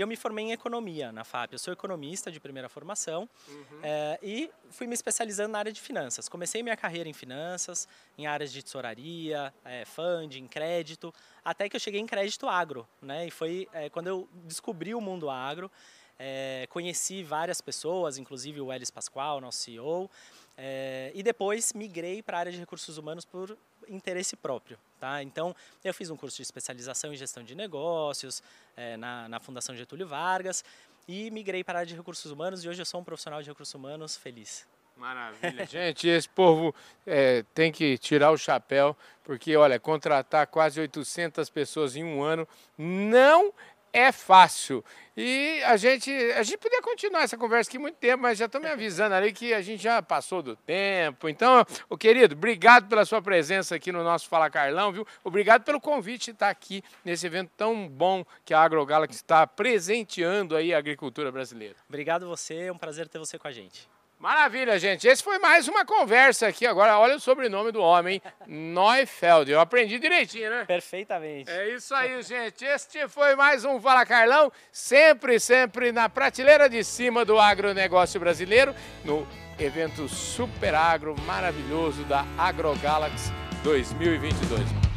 [0.00, 1.52] Eu me formei em economia na FAP.
[1.52, 3.80] Eu sou economista de primeira formação uhum.
[3.82, 6.26] é, e fui me especializando na área de finanças.
[6.26, 7.86] Comecei minha carreira em finanças,
[8.16, 11.12] em áreas de tesouraria, é, funding, crédito,
[11.44, 12.88] até que eu cheguei em crédito agro.
[13.02, 13.26] Né?
[13.26, 15.70] E foi é, quando eu descobri o mundo agro.
[16.18, 20.10] É, conheci várias pessoas, inclusive o Elis Pascoal, nosso CEO,
[20.56, 23.56] é, e depois migrei para a área de recursos humanos por
[23.88, 24.78] interesse próprio.
[25.00, 25.22] Tá?
[25.22, 28.42] Então, eu fiz um curso de especialização em gestão de negócios
[28.76, 30.62] é, na, na Fundação Getúlio Vargas
[31.08, 33.48] e migrei para a área de recursos humanos e hoje eu sou um profissional de
[33.48, 34.66] recursos humanos feliz.
[34.94, 35.64] Maravilha.
[35.66, 36.74] Gente, esse povo
[37.06, 38.94] é, tem que tirar o chapéu,
[39.24, 42.46] porque, olha, contratar quase 800 pessoas em um ano
[42.76, 43.54] não
[43.92, 44.84] é fácil.
[45.16, 48.60] E a gente, a gente podia continuar essa conversa aqui muito tempo, mas já estou
[48.60, 51.28] me avisando ali que a gente já passou do tempo.
[51.28, 55.06] Então, o querido, obrigado pela sua presença aqui no nosso Fala Carlão, viu?
[55.22, 60.56] Obrigado pelo convite de estar aqui nesse evento tão bom que a AgroGalaxy está presenteando
[60.56, 61.76] aí a agricultura brasileira.
[61.88, 63.88] Obrigado você, é um prazer ter você com a gente.
[64.20, 65.08] Maravilha, gente.
[65.08, 66.66] Esse foi mais uma conversa aqui.
[66.66, 69.50] Agora, olha o sobrenome do homem, Neufeld.
[69.50, 70.66] Eu aprendi direitinho, né?
[70.66, 71.50] Perfeitamente.
[71.50, 72.62] É isso aí, gente.
[72.62, 78.74] Este foi mais um Fala Carlão, sempre, sempre na prateleira de cima do agronegócio brasileiro,
[79.06, 79.26] no
[79.58, 84.89] evento Super Agro maravilhoso da AgroGalaxy 2022.